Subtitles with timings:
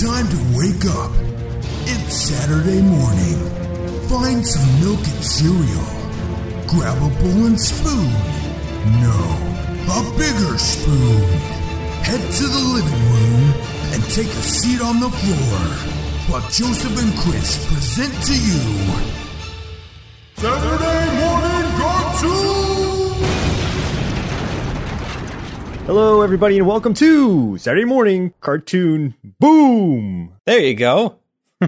[0.00, 1.10] time to wake up.
[1.90, 3.38] It's Saturday morning.
[4.06, 5.90] Find some milk and cereal.
[6.70, 8.12] Grab a bowl and spoon.
[9.02, 9.18] No,
[9.90, 11.22] a bigger spoon.
[12.06, 13.54] Head to the living room
[13.92, 15.58] and take a seat on the floor
[16.30, 18.62] while Joseph and Chris present to you
[20.36, 22.87] Saturday Morning Cartoon!
[25.88, 30.34] Hello, everybody, and welcome to Saturday Morning Cartoon Boom.
[30.44, 31.18] There you go.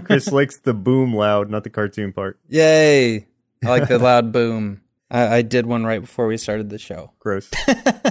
[0.03, 2.39] Chris likes the boom loud, not the cartoon part.
[2.47, 3.25] Yay.
[3.63, 4.81] I like the loud boom.
[5.09, 7.13] I, I did one right before we started the show.
[7.17, 7.49] Gross.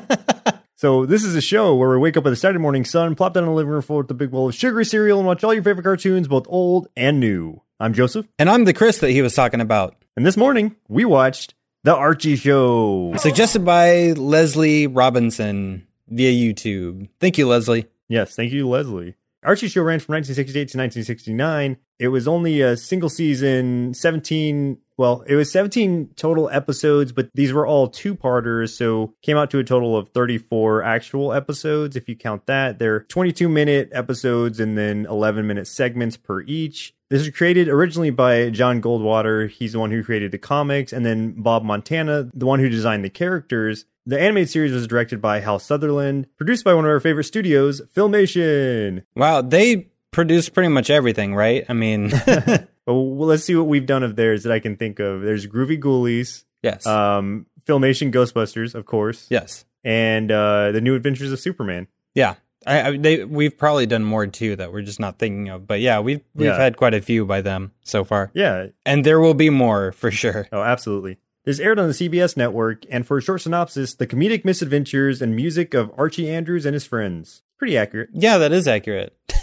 [0.75, 3.35] so this is a show where we wake up with the Saturday morning sun, plop
[3.35, 5.45] down in the living room floor with a big bowl of sugary cereal, and watch
[5.45, 7.63] all your favorite cartoons, both old and new.
[7.79, 9.95] I'm Joseph, And I'm the Chris that he was talking about.
[10.17, 13.15] and this morning we watched The Archie Show.
[13.17, 17.09] Suggested by Leslie Robinson via YouTube.
[17.21, 17.87] Thank you, Leslie.
[18.09, 19.15] Yes, thank you, Leslie.
[19.43, 21.79] Archie Show ran from 1968 to 1969.
[21.99, 27.53] It was only a single season, 17, well, it was 17 total episodes, but these
[27.53, 31.97] were all two parters, so came out to a total of 34 actual episodes.
[31.97, 36.95] If you count that, they're 22 minute episodes and then 11 minute segments per each.
[37.09, 39.51] This was created originally by John Goldwater.
[39.51, 43.05] He's the one who created the comics, and then Bob Montana, the one who designed
[43.05, 43.85] the characters.
[44.07, 47.81] The animated series was directed by Hal Sutherland, produced by one of our favorite studios,
[47.95, 49.05] Filmation.
[49.15, 51.65] Wow, they produce pretty much everything, right?
[51.69, 52.11] I mean,
[52.87, 55.23] well, let's see what we've done of theirs that I can think of.
[55.23, 56.87] There's Groovy Ghoulies, yes.
[56.87, 59.65] um, Filmation Ghostbusters, of course, yes.
[59.85, 61.87] and uh, The New Adventures of Superman.
[62.15, 62.35] Yeah.
[62.67, 65.67] I, I, they, we've probably done more too that we're just not thinking of.
[65.67, 66.59] But yeah, we've we've Yeah.
[66.59, 70.11] had quite a few by them so far, Yeah, and there will be more for
[70.11, 70.47] sure.
[70.53, 71.17] oh, absolutely.
[71.45, 75.35] This aired on the CBS network, and for a short synopsis, the comedic misadventures and
[75.35, 77.43] music of Archie Andrews and his friends.
[77.59, 78.11] Pretty accurate.
[78.13, 79.17] Yeah, that is accurate.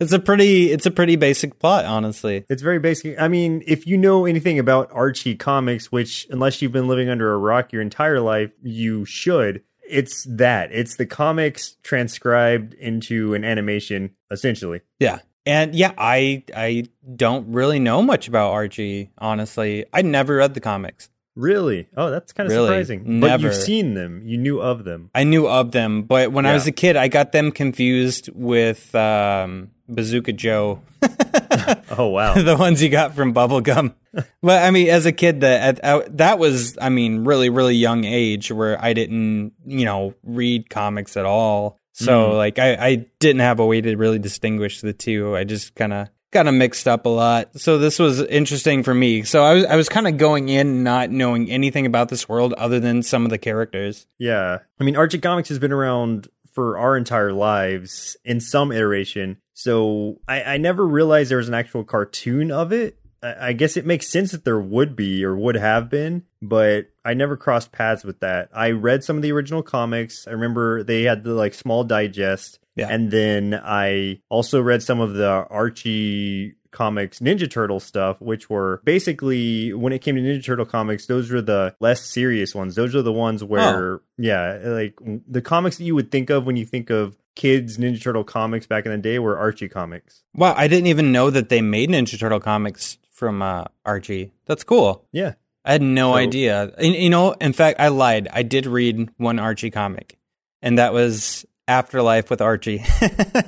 [0.00, 2.44] it's a pretty it's a pretty basic plot, honestly.
[2.48, 3.20] It's very basic.
[3.20, 7.32] I mean, if you know anything about Archie comics, which unless you've been living under
[7.32, 9.62] a rock your entire life, you should.
[9.88, 10.70] It's that.
[10.72, 14.80] It's the comics transcribed into an animation, essentially.
[14.98, 15.18] Yeah.
[15.46, 16.84] And yeah, I I
[17.16, 19.86] don't really know much about Archie, honestly.
[19.92, 21.08] I never read the comics.
[21.36, 21.88] Really?
[21.96, 22.66] Oh, that's kind of Really?
[22.68, 23.20] surprising.
[23.20, 24.22] But you've seen them.
[24.24, 25.10] You knew of them.
[25.14, 28.92] I knew of them, but when I was a kid, I got them confused with
[28.94, 30.82] um, Bazooka Joe,
[31.96, 32.34] Oh wow.
[32.42, 33.94] the ones you got from Bubblegum.
[34.42, 35.80] but I mean, as a kid, that
[36.18, 41.16] that was, I mean, really, really young age where I didn't, you know, read comics
[41.16, 41.78] at all.
[41.92, 42.36] So Mm.
[42.36, 45.36] like, I, I didn't have a way to really distinguish the two.
[45.36, 47.58] I just kind of kind of mixed up a lot.
[47.58, 49.22] So this was interesting for me.
[49.22, 52.52] So I was I was kind of going in not knowing anything about this world
[52.54, 54.06] other than some of the characters.
[54.18, 54.58] yeah.
[54.80, 59.36] I mean, Archie Comics has been around for our entire lives in some iteration.
[59.54, 62.98] So I, I never realized there was an actual cartoon of it.
[63.22, 66.86] I, I guess it makes sense that there would be or would have been, but
[67.04, 68.48] I never crossed paths with that.
[68.54, 70.26] I read some of the original comics.
[70.26, 72.58] I remember they had the like small digest.
[72.76, 72.88] Yeah.
[72.90, 78.80] And then I also read some of the Archie comics Ninja Turtle stuff, which were
[78.84, 82.76] basically when it came to Ninja Turtle comics, those were the less serious ones.
[82.76, 86.56] Those are the ones where, yeah, like the comics that you would think of when
[86.56, 90.22] you think of kids Ninja Turtle comics back in the day were Archie comics.
[90.34, 94.32] Wow, I didn't even know that they made Ninja Turtle comics from uh, Archie.
[94.46, 95.06] That's cool.
[95.12, 95.34] Yeah.
[95.64, 96.72] I had no So- idea.
[96.78, 98.28] And, you know, in fact, I lied.
[98.32, 100.18] I did read one Archie comic,
[100.62, 102.84] and that was Afterlife with Archie.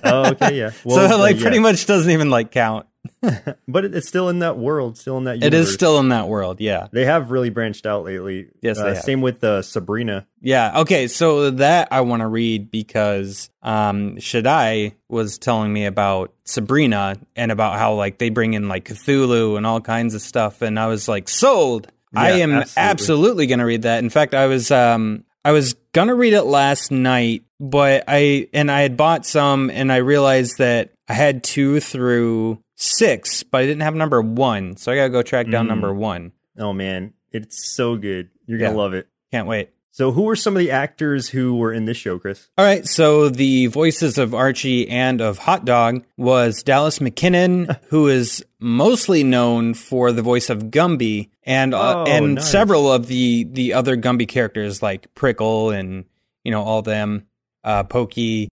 [0.04, 0.70] Oh, okay, yeah.
[0.88, 2.86] so like, uh, pretty much doesn't even like count.
[3.68, 5.68] but it's still in that world, still in that It universe.
[5.68, 6.60] is still in that world.
[6.60, 8.48] Yeah, They have really branched out lately.
[8.60, 8.94] Yes, Uh.
[8.94, 10.26] Same with uh, Sabrina.
[10.40, 10.80] yeah.
[10.80, 17.16] Okay, so that I want to read because um, Shaddai was telling me about Sabrina
[17.36, 20.78] and about how like they bring in like Cthulhu and all kinds of stuff, and
[20.78, 21.88] I was like, sold.
[22.14, 22.90] I am absolutely.
[22.90, 23.46] absolutely.
[23.46, 24.02] gonna read that.
[24.04, 28.70] In fact, I was um I was gonna read it last night, but I and
[28.70, 33.66] I had bought some and I realized that I had two through six, but I
[33.66, 34.76] didn't have number one.
[34.76, 35.68] So I gotta go track down Mm.
[35.68, 36.32] number one.
[36.58, 38.28] Oh man, it's so good.
[38.46, 38.76] You're gonna Yeah.
[38.76, 39.06] love it.
[39.30, 39.70] Can't wait.
[39.94, 42.48] So, who were some of the actors who were in this show, Chris?
[42.56, 48.08] All right, so the voices of Archie and of Hot Dog was Dallas McKennon, who
[48.08, 52.50] is mostly known for the voice of Gumby and uh, Oh, and nice.
[52.50, 56.06] several of the the other Gumby characters like Prickle and
[56.42, 57.26] you know all them,
[57.64, 58.48] uh, Pokey.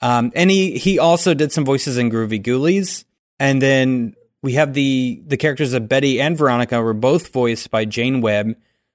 [0.00, 3.04] Um, and he he also did some voices in Groovy Ghoulies,
[3.38, 7.86] and then we have the the characters of Betty and Veronica were both voiced by
[7.86, 8.54] Jane Webb,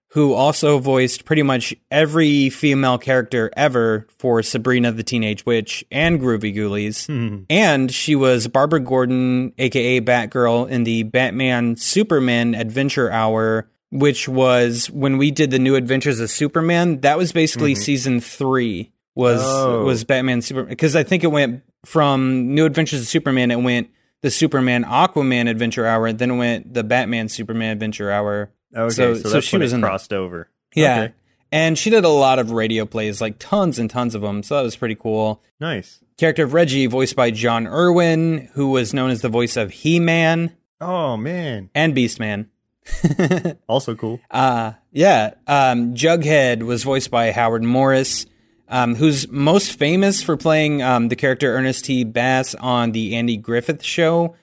[0.09, 6.19] who also voiced pretty much every female character ever for Sabrina the Teenage Witch and
[6.19, 7.07] Groovy Ghoulies.
[7.07, 7.43] Hmm.
[7.49, 14.91] And she was Barbara Gordon, aka Batgirl, in the Batman Superman Adventure Hour, which was
[14.91, 17.01] when we did the New Adventures of Superman.
[17.01, 18.91] That was basically season three.
[19.19, 19.83] Was Oh.
[19.83, 23.51] was Batman Superman because I think it went from New Adventures of Superman.
[23.51, 23.89] It went
[24.21, 28.51] the Superman Aquaman Adventure Hour, then it went the Batman Superman Adventure Hour.
[28.75, 30.49] Okay, So- so, so she was in the- crossed over.
[30.75, 31.01] Yeah.
[31.01, 31.13] Okay,
[31.51, 34.43] And she did a lot of radio plays, like tons and tons of them.
[34.43, 35.41] So that was pretty cool.
[35.59, 35.99] nice.
[36.17, 39.99] Character of Reggie, voiced by John Erwin, who was known as the voice of He
[39.99, 40.51] Man
[40.81, 42.47] Oh man, and Beastman.
[43.67, 44.19] also cool.
[44.31, 45.31] Uh, yeah.
[45.47, 48.25] Um, Jughead was voiced by Howard Morris,
[48.69, 52.03] um, who's most famous for playing um, the character Ernest T.
[52.03, 54.35] Bass on The Andy Griffith Show.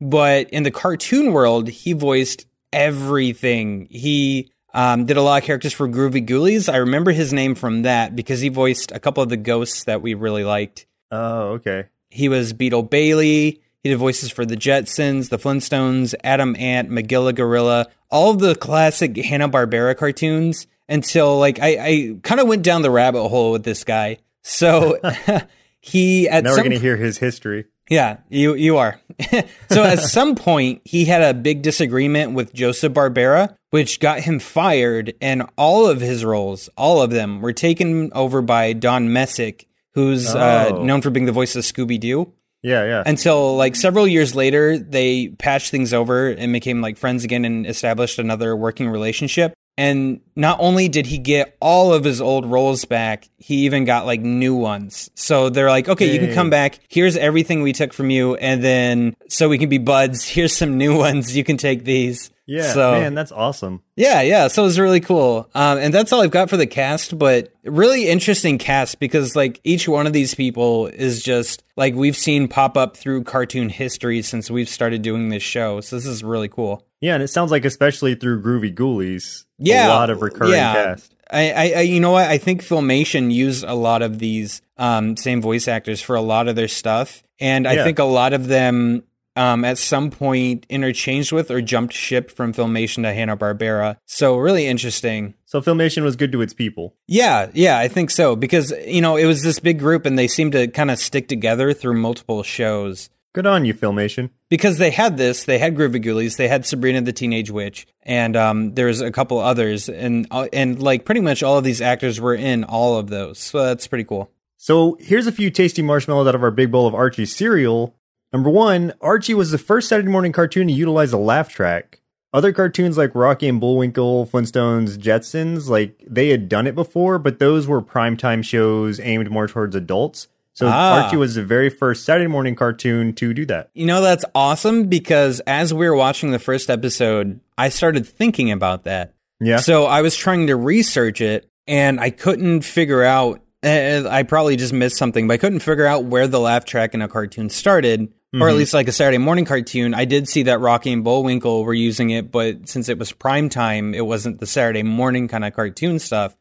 [0.00, 3.86] But in the cartoon world, he voiced everything.
[3.90, 6.72] He um, did a lot of characters for Groovy Ghoulies.
[6.72, 10.02] I remember his name from that because he voiced a couple of the ghosts that
[10.02, 10.86] we really liked.
[11.10, 11.86] Oh, okay.
[12.10, 13.60] He was Beetle Bailey.
[13.82, 18.54] He did voices for the Jetsons, the Flintstones, Adam Ant, Magilla Gorilla, all of the
[18.54, 20.66] classic Hanna Barbera cartoons.
[20.88, 24.18] Until like I, I kind of went down the rabbit hole with this guy.
[24.42, 24.98] So
[25.80, 27.64] he at Now we're some gonna hear his history.
[27.90, 29.00] yeah, you you are.
[29.70, 34.38] so at some point he had a big disagreement with Joseph Barbera, which got him
[34.38, 39.66] fired, and all of his roles, all of them, were taken over by Don Messick,
[39.94, 40.82] who's uh, Oh.
[40.84, 42.32] known for being the voice of Scooby Doo.
[42.62, 43.02] Yeah, yeah.
[43.04, 47.66] Until like several years later, they patched things over and became like friends again and
[47.66, 49.52] established another working relationship.
[49.76, 54.06] And not only did he get all of his old roles back, he even got
[54.06, 55.10] like new ones.
[55.14, 56.78] So they're like, okay, you can come back.
[56.88, 58.36] Here's everything we took from you.
[58.36, 60.24] And then so we can be buds.
[60.28, 61.36] Here's some new ones.
[61.36, 62.30] You can take these.
[62.46, 63.82] yeah, So man, that's awesome.
[63.96, 64.46] yeah, yeah.
[64.48, 65.48] So it was really cool.
[65.54, 69.60] Um, and that's all I've got for the cast, but really interesting cast because like
[69.64, 74.22] each one of these people is just like we've seen pop up through cartoon history
[74.22, 75.80] since we've started doing this show.
[75.80, 76.86] So this is really cool.
[77.04, 80.72] Yeah, and it sounds like especially through Groovy Ghoulies, Yeah, a lot of recurring yeah.
[80.72, 81.14] cast.
[81.30, 82.28] I, I, you know what?
[82.28, 86.48] I think Filmation used a lot of these um, same voice actors for a lot
[86.48, 87.84] of their stuff, and I Yeah.
[87.84, 89.02] think a lot of them
[89.36, 93.96] um, at some point interchanged with or jumped ship from Filmation to Hanna Barbera.
[94.06, 95.34] So really interesting.
[95.44, 96.94] So Filmation was good to its people.
[97.06, 100.28] Yeah, yeah, I think so because you know it was this big group and they
[100.28, 103.10] seemed to kind of stick together through multiple shows.
[103.34, 104.30] Good on you, Filmation.
[104.48, 108.36] Because they had this, they had Groovy Ghoulies, they had Sabrina the Teenage Witch, and
[108.36, 112.20] um, there's a couple others, and uh, and like pretty much all of these actors
[112.20, 114.30] were in all of those, so that's pretty cool.
[114.56, 117.96] So here's a few tasty marshmallows out of our big bowl of Archie cereal.
[118.32, 122.00] Number one, Archie was the first Saturday morning cartoon to utilize a laugh track.
[122.32, 127.40] Other cartoons like Rocky and Bullwinkle, Flintstones, Jetsons, like they had done it before, but
[127.40, 130.28] those were primetime shows aimed more towards adults.
[130.54, 131.02] So Ah.
[131.04, 133.70] Archie was the very first Saturday morning cartoon to do that.
[133.74, 138.50] You know that's awesome because as we were watching the first episode, I started thinking
[138.52, 139.14] about that.
[139.40, 139.56] Yeah.
[139.58, 143.40] So I was trying to research it and I couldn't figure out.
[143.64, 146.94] eh, I probably just missed something, but I couldn't figure out where the laugh track
[146.94, 149.94] in a cartoon started, or at least like a Saturday morning cartoon.
[149.94, 153.48] I did see that Rocky and Bullwinkle were using it, but since it was prime
[153.48, 156.36] time, it wasn't the Saturday morning kind of cartoon stuff.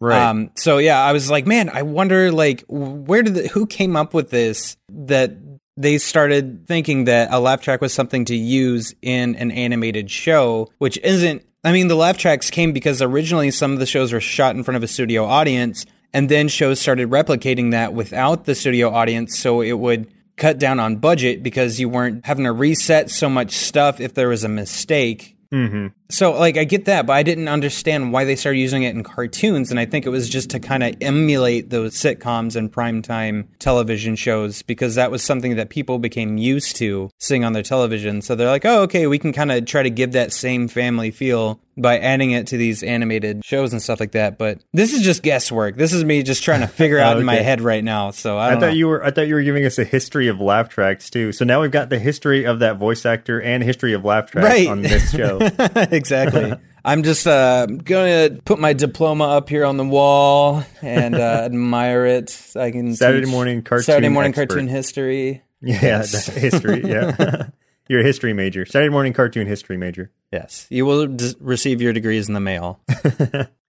[0.00, 0.28] Right.
[0.28, 3.96] Um, so yeah, I was like, man, I wonder like where did the, who came
[3.96, 5.32] up with this that
[5.76, 10.70] they started thinking that a laugh track was something to use in an animated show,
[10.78, 11.44] which isn't.
[11.64, 14.62] I mean, the laugh tracks came because originally some of the shows were shot in
[14.62, 19.38] front of a studio audience, and then shows started replicating that without the studio audience,
[19.38, 23.52] so it would cut down on budget because you weren't having to reset so much
[23.52, 25.88] stuff if there was a mistake mm-hmm.
[26.10, 29.02] So, like, I get that, but I didn't understand why they started using it in
[29.02, 29.70] cartoons.
[29.70, 34.16] And I think it was just to kind of emulate those sitcoms and primetime television
[34.16, 38.22] shows because that was something that people became used to seeing on their television.
[38.22, 41.10] So they're like, oh, okay, we can kind of try to give that same family
[41.10, 44.36] feel by adding it to these animated shows and stuff like that.
[44.36, 45.76] But this is just guesswork.
[45.76, 48.10] This is me just trying to figure out in my head right now.
[48.10, 48.68] So I I thought know.
[48.70, 51.30] you were I thought you were giving us a history of laugh tracks too.
[51.30, 54.48] So now we've got the history of that voice actor and history of laugh tracks
[54.48, 54.66] Right.
[54.66, 55.38] on this show.
[55.98, 56.54] exactly.
[56.84, 61.18] I'm just uh, going to put my diploma up here on the wall and uh,
[61.44, 62.30] admire it.
[62.30, 64.48] So I can Saturday morning cartoon Saturday morning expert.
[64.48, 65.42] cartoon history.
[65.60, 66.26] yeah, Yes.
[66.34, 66.82] history.
[66.84, 67.48] Yeah.
[67.88, 68.64] You're a history major.
[68.64, 70.10] Saturday morning cartoon history major.
[70.32, 72.80] Yes, you will d- receive your degrees in the mail.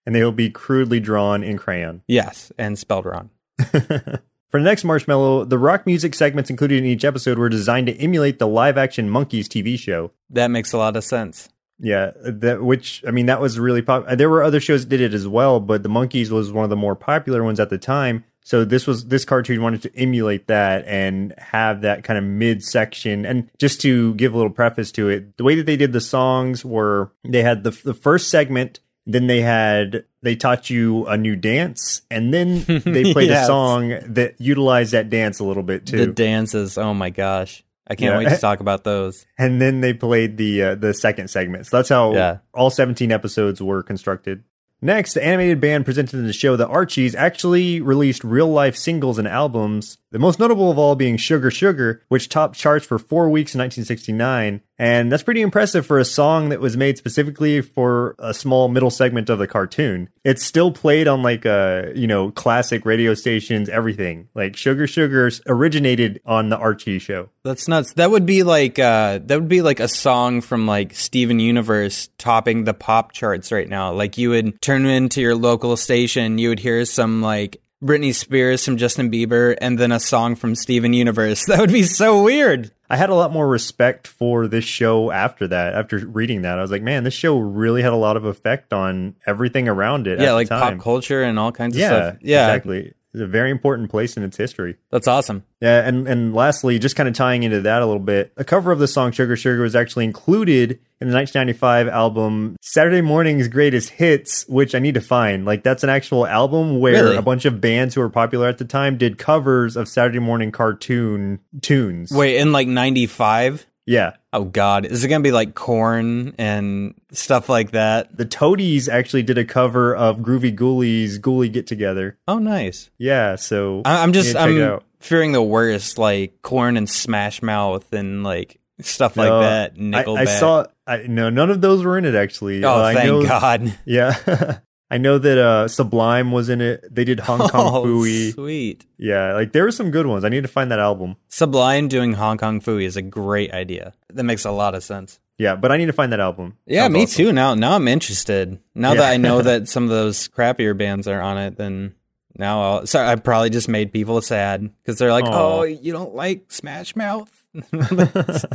[0.06, 2.02] and they will be crudely drawn in crayon.
[2.08, 3.30] yes, and spelled wrong.
[3.72, 7.94] For the next marshmallow, the rock music segments included in each episode were designed to
[7.98, 10.12] emulate the live action Monkees TV show.
[10.32, 11.48] That makes a lot of sense.
[11.80, 14.12] Yeah, that which I mean that was really popular.
[14.12, 16.64] Uh, there were other shows that did it as well, but the Monkees was one
[16.66, 18.26] of the more popular ones at the time.
[18.42, 22.64] So this was this cartoon wanted to emulate that and have that kind of mid
[22.64, 23.26] section.
[23.26, 26.02] And just to give a little preface to it, the way that they did the
[26.02, 31.16] songs were they had the the first segment, then they had they taught you a
[31.16, 33.44] new dance, and then they played Yes.
[33.44, 35.98] a song that utilized that dance a little bit too.
[35.98, 36.78] The dances.
[36.78, 37.64] Oh my gosh.
[37.90, 38.18] I can't Yeah.
[38.20, 39.26] wait to talk about those.
[39.38, 41.66] and then they played the uh, the second segment.
[41.68, 42.38] So that's how Yeah.
[42.54, 44.44] all 17 episodes were constructed.
[44.82, 49.18] Next, the animated band presented in the show, the Archies, actually released real life singles
[49.18, 49.98] and albums.
[50.12, 53.60] The most notable of all being Sugar Sugar, which topped charts for four weeks in
[53.60, 54.62] 1969.
[54.80, 58.90] And that's pretty impressive for a song that was made specifically for a small middle
[58.90, 60.10] segment of the cartoon.
[60.24, 64.30] It's still played on like a, you know, classic radio stations, everything.
[64.34, 67.28] Like Sugar Sugar originated on the Archie show.
[67.44, 67.94] That's nuts.
[67.94, 72.10] That would be like uh that would be like a song from like Steven Universe
[72.18, 73.92] topping the pop charts right now.
[73.92, 78.62] Like you would turn into your local station, you would hear some like Britney Spears,
[78.62, 81.46] some Justin Bieber, and then a song from Steven Universe.
[81.48, 82.72] That would be so weird.
[82.90, 85.76] I had a lot more respect for this show after that.
[85.76, 88.74] After reading that, I was like, man, this show really had a lot of effect
[88.74, 90.20] on everything around it.
[90.20, 92.18] yeah, like pop culture and all kinds of Yeah, stuff.
[92.22, 92.94] Yeah, exactly.
[93.14, 94.76] It's a very important place in its history.
[94.92, 95.44] that's awesome.
[95.62, 98.72] Yeah, and and lastly, just kind of tying into that a little bit, a cover
[98.72, 103.90] of the song "Sugar Sugar" was actually included in the 1995 album Saturday Morning's Greatest
[103.90, 105.44] Hits, which I need to find.
[105.46, 107.18] Like that's an actual album where Really?
[107.18, 110.52] a bunch of bands who were popular at the time did covers of Saturday morning
[110.52, 112.12] cartoon tunes.
[112.12, 113.66] Wait, in like '95.
[113.86, 114.14] yeah.
[114.32, 118.16] Oh God, is it gonna be like Korn and stuff like that?
[118.16, 122.18] The Toadies actually did a cover of Groovy Ghoulies Ghoulie Get Together.
[122.28, 122.92] Oh, nice.
[123.00, 126.78] Yeah, so I- I'm just need to check it I'm fearing the worst, like Korn
[126.78, 129.74] and Smash Mouth and like stuff like that.
[129.76, 130.18] I, Nickelback.
[130.18, 130.66] I saw.
[130.86, 132.64] I no, none of those were in it actually.
[132.64, 133.78] Oh, Uh, I thank know- God.
[133.86, 134.58] Yeah,
[134.92, 136.84] I know that uh, Sublime was in it.
[136.94, 138.34] They did Hong Kong oh, Phooey.
[138.34, 138.86] sweet.
[138.98, 140.24] Yeah, like there were some good ones.
[140.26, 141.16] I need to find that album.
[141.28, 143.94] Sublime doing Hong Kong Phooey is a great idea.
[144.14, 145.20] That makes a lot of sense.
[145.38, 146.58] Yeah, but I need to find that album.
[146.66, 147.26] Yeah, Sounds me awesome.
[147.26, 147.32] too.
[147.32, 148.60] Now, now I'm interested.
[148.76, 149.02] Now Yeah.
[149.02, 151.94] that I know that some of those crappier bands are on it, then
[152.38, 152.88] now I'll.
[152.88, 155.32] Sorry, I probably just made people sad because they're like, Aw.
[155.60, 157.32] "Oh, you don't like Smash Mouth."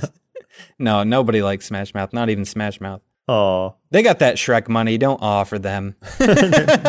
[0.79, 2.13] no, nobody likes Smash Mouth.
[2.13, 3.01] Not even Smash Mouth.
[3.27, 4.99] Oh, They got that Shrek money.
[4.99, 5.97] Don't offer them.
[6.19, 6.27] they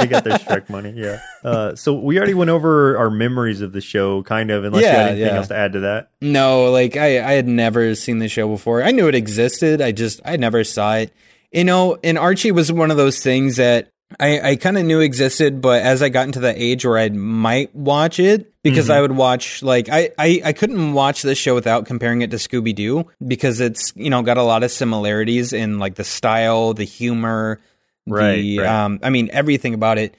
[0.08, 0.94] got their Shrek money.
[0.96, 1.22] Yeah.
[1.44, 4.65] Uh, so we already went over our memories of the show, kind of.
[4.65, 5.36] Unless you had anything yeah.
[5.38, 6.10] else to add to that.
[6.22, 8.84] No, like I, I had never seen the show before.
[8.84, 9.82] I knew it existed.
[9.82, 11.13] I just I never saw it.
[11.51, 15.00] You know, and Archie was one of those things that I, I kind of knew
[15.01, 19.00] existed, but as I got into the age where I might watch it, because I
[19.01, 22.74] would watch like I, I, I couldn't watch this show without comparing it to Scooby
[22.74, 26.84] Doo because it's you know got a lot of similarities in like the style, the
[26.84, 27.60] humor,
[28.07, 28.67] Right, the right.
[28.86, 30.15] um I mean everything about it.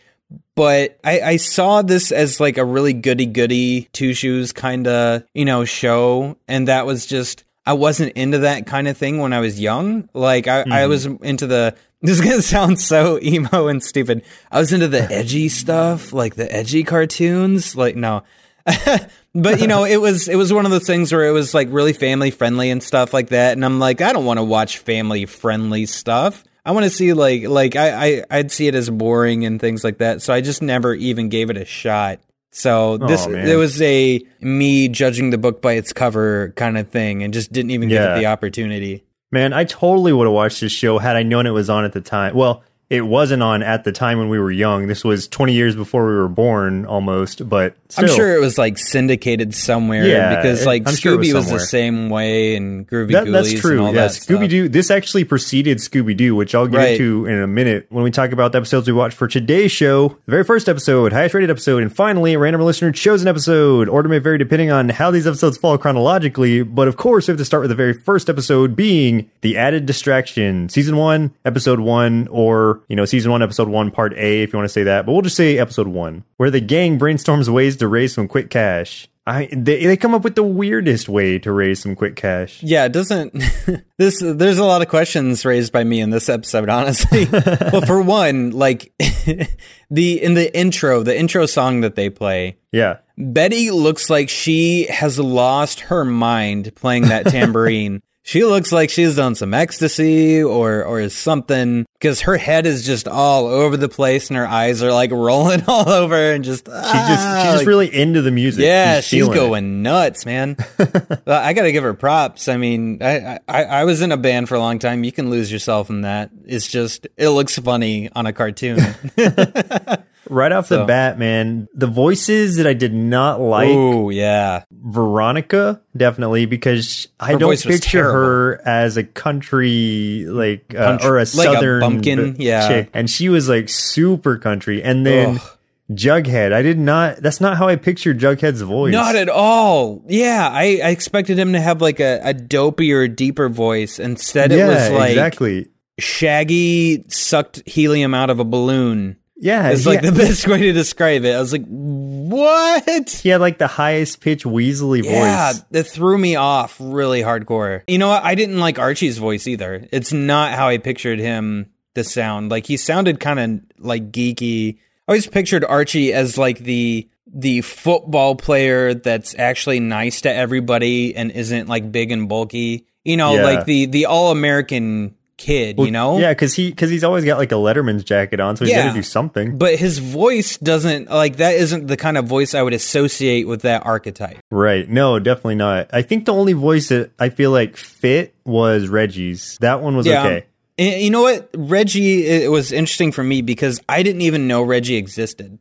[0.54, 5.24] But I, I saw this as like a really goody goody two shoes kind of
[5.34, 9.32] you know show, and that was just I wasn't into that kind of thing when
[9.32, 10.08] I was young.
[10.14, 10.72] Like I, Mm-hmm.
[10.72, 14.22] I was into the this is gonna sound so emo and stupid.
[14.50, 17.76] I was into the edgy stuff, like the edgy cartoons.
[17.76, 18.22] Like no.
[19.34, 21.68] but you know, it was it was one of those things where it was like
[21.70, 23.52] really family friendly and stuff like that.
[23.52, 26.44] And I'm like, I don't want to watch family friendly stuff.
[26.64, 29.84] I want to see like like I, I I'd see it as boring and things
[29.84, 30.20] like that.
[30.20, 32.20] So I just never even gave it a shot.
[32.50, 33.46] So this man.
[33.46, 37.52] it was a me judging the book by its cover kind of thing, and just
[37.52, 39.05] didn't even give it the opportunity.
[39.32, 41.92] Man, I totally would have watched this show had I known it was on at
[41.92, 42.34] the time.
[42.34, 44.86] Well, it wasn't on at the time when we were young.
[44.86, 48.78] This was 20 years before we were born almost, but I'm sure it was like
[48.78, 53.12] syndicated somewhere Yeah, because like I'm sure was Scooby was, the same way and Groovy
[53.12, 53.80] That, Ghoulies that's and true.
[53.84, 54.10] all Yeah, that.
[54.12, 54.68] Scooby Doo.
[54.68, 56.90] This actually preceded Scooby Doo, which I'll get Right.
[56.92, 60.10] into in a minute when we talk about the episodes we watched for today's show.
[60.26, 63.88] The very first episode, highest rated episode, and finally, a random listener chosen episode.
[63.88, 67.38] Order may vary depending on how these episodes fall chronologically, but of course, we have
[67.38, 72.28] to start with the very first episode being The Added Distraction, season one, episode one,
[72.30, 75.06] or, you know, season one, episode one, part A, if you want to say that,
[75.06, 78.50] but we'll just say episode one, where the gang brainstorms ways to raise some quick
[78.50, 79.08] cash.
[79.28, 82.62] I, they, they come up with the weirdest way to raise some quick cash.
[82.62, 83.32] Yeah, it doesn't.
[83.98, 86.68] this there's a lot of questions raised by me in this episode.
[86.68, 88.92] Honestly, well, for one, like
[89.90, 92.98] the in the intro, the intro song that they play, Yeah.
[93.18, 98.02] Betty looks like she has lost her mind playing that tambourine.
[98.26, 103.06] She looks like she's done some ecstasy or or something because her head is just
[103.06, 106.82] all over the place and her eyes are like rolling all over and just ah,
[106.82, 108.64] She's just she's just really into the music.
[108.64, 109.32] yeah, she's, it.
[109.32, 110.56] going nuts, man.
[111.24, 112.48] I got to give her props.
[112.48, 115.04] I mean, I, I I was in a band for a long time.
[115.04, 116.30] You can lose yourself in that.
[116.46, 118.80] It's just it looks funny on a cartoon.
[120.28, 125.80] Right off the bat, man, the voices that I did not like oh yeah, Veronica
[125.96, 131.20] definitely because I Her don't picture her as a country like uh, Country- or a
[131.20, 132.68] like a southern bumpkin, b- yeah.
[132.68, 134.82] chick, and she was like super country.
[134.82, 135.56] And then Ugh.
[135.90, 137.18] Jughead, I did not.
[137.18, 138.92] That's not how I pictured Jughead's voice.
[138.92, 140.02] not at all.
[140.08, 144.00] Yeah, I, I expected him to have like a, a dopier, deeper voice.
[144.00, 145.68] Instead, it was like exactly.
[145.98, 149.16] Shaggy sucked helium out of a balloon.
[149.38, 151.34] Yeah, It's like the best way to describe it.
[151.34, 153.10] I was like, what?
[153.10, 155.20] he had like the highest pitch Weasley Yeah, voice.
[155.20, 157.82] Yeah, that threw me off really hardcore.
[157.86, 158.24] You know what?
[158.24, 159.86] I didn't like Archie's voice either.
[159.92, 162.50] It's not how I pictured him The sound.
[162.50, 164.76] Like he sounded kind of like geeky.
[165.08, 171.14] I always pictured Archie as like the the football player that's actually nice to everybody
[171.14, 172.86] and isn't like big and bulky.
[173.04, 173.42] You know, Yeah.
[173.44, 175.78] like the the all American kid.
[175.78, 178.64] you know, Yeah, because he because he's always got like a Letterman's jacket on, so
[178.64, 179.58] he's got to do something.
[179.58, 181.54] But his voice doesn't like that.
[181.56, 184.38] Isn't the kind of voice I would associate with that archetype.
[184.50, 184.88] Right.
[184.88, 185.88] No, definitely not.
[185.92, 189.58] I think the only voice that I feel like fit was Reggie's.
[189.60, 190.46] That one was okay.
[190.78, 191.48] And you know what?
[191.54, 195.58] Reggie, it was interesting for me because I didn't even know Reggie existed.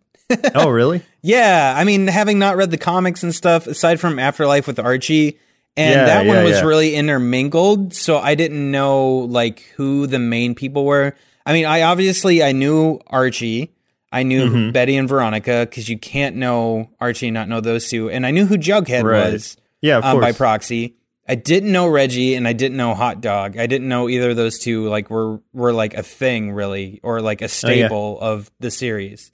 [0.53, 1.01] oh, really?
[1.25, 5.39] Yeah, I mean, having not read the comics and stuff, aside from Afterlife with Archie,
[5.77, 6.63] and Yeah, that one yeah, was yeah.
[6.65, 11.15] really intermingled, so I didn't know like who the main people were.
[11.45, 13.71] I mean, I obviously I knew Archie,
[14.11, 14.71] I knew Mm-hmm.
[14.71, 18.31] Betty and Veronica because you can't know Archie and not know those two, and I
[18.31, 19.31] knew who Jughead Right.
[19.33, 20.95] was Yeah, um, by proxy.
[21.27, 23.57] I didn't know Reggie and I didn't know Hot Dog.
[23.57, 27.19] I didn't know either of those two like were were like a thing really or
[27.19, 29.31] like a Oh, staple of the series.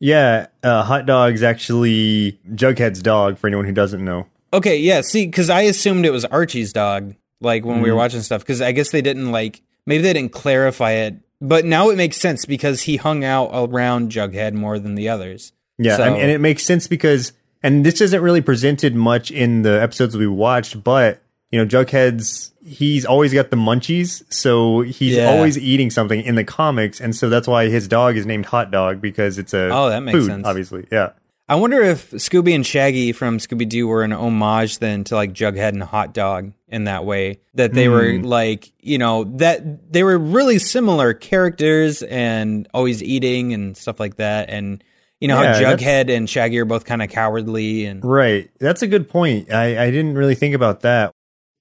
[0.00, 3.38] yeah, uh, Hot Dog's actually Jughead's dog.
[3.38, 4.26] For anyone who doesn't know.
[4.54, 7.90] Okay, yeah, see cuz I assumed it was Archie's dog like when we Mm-hmm.
[7.90, 11.16] were watching stuff cuz I guess they didn't like maybe they didn't clarify it.
[11.40, 15.52] But now it makes sense because he hung out around Jughead more than the others.
[15.78, 17.32] Yeah, So- I mean, and it makes sense because,
[17.62, 21.20] and this isn't really presented much in the episodes we watched, but
[21.52, 25.28] you know, Jughead's he's always got the munchies, so he's Yeah.
[25.30, 28.70] always eating something in the comics, and so that's why his dog is named Hot
[28.70, 30.46] Dog because it's a Oh, that makes food, sense.
[30.46, 30.86] obviously.
[30.90, 31.10] Yeah,
[31.48, 35.34] I wonder if Scooby and Shaggy from Scooby Doo were an homage then to like
[35.34, 37.40] Jughead and Hot Dog in that way.
[37.54, 38.22] That they were Hmm.
[38.22, 44.16] like, you know, that they were really similar characters and always eating and stuff like
[44.16, 44.48] that.
[44.48, 44.82] And
[45.20, 48.50] you know Yeah, how Jughead and Shaggy are both kind of cowardly and right.
[48.58, 49.52] That's a good point.
[49.52, 51.12] I I didn't really think about that.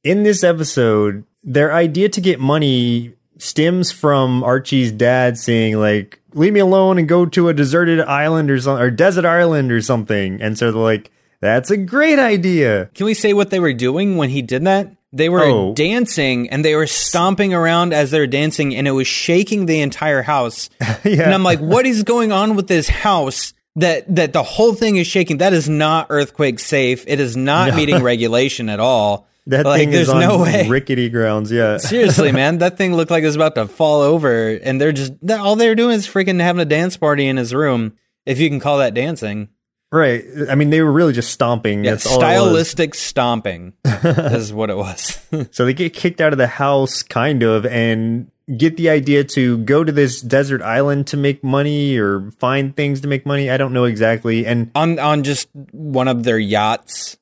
[0.04, 6.54] In this episode, their idea to get money stems from Archie's dad saying like, "Leave
[6.54, 10.42] me alone and go to a deserted island or something, or desert island or something."
[10.42, 14.18] And so they're like, "That's a great idea." Can we say what they were doing
[14.18, 14.92] when he did that?
[15.16, 15.74] They were Oh.
[15.76, 19.82] dancing and they were stomping around as they were dancing and it was shaking the
[19.82, 20.72] entire house.
[21.04, 24.74] yeah, And I'm like, what is going on with this house that that the whole
[24.74, 25.38] thing is shaking?
[25.38, 27.04] That is not earthquake safe.
[27.08, 29.28] It is not meeting regulation at all.
[29.48, 30.68] That like, thing there's is on no way.
[30.68, 31.52] rickety grounds.
[31.52, 34.92] Yeah, Seriously, man, that thing looked like it was about to fall over, and they're
[34.92, 37.94] just all they're doing is freaking having a dance party in his room,
[38.26, 39.50] if you can call that dancing.
[39.92, 40.24] right.
[40.50, 41.84] I mean, they were really just stomping.
[41.84, 42.20] Yeah, That's all.
[42.20, 45.20] stylistic stomping is what it was.
[45.52, 49.58] So they get kicked out of the house, kind of, and get the idea to
[49.60, 53.50] go to this desert island to make money or find things to make money.
[53.50, 54.46] I don't know exactly.
[54.46, 57.18] And on on just one of their yachts.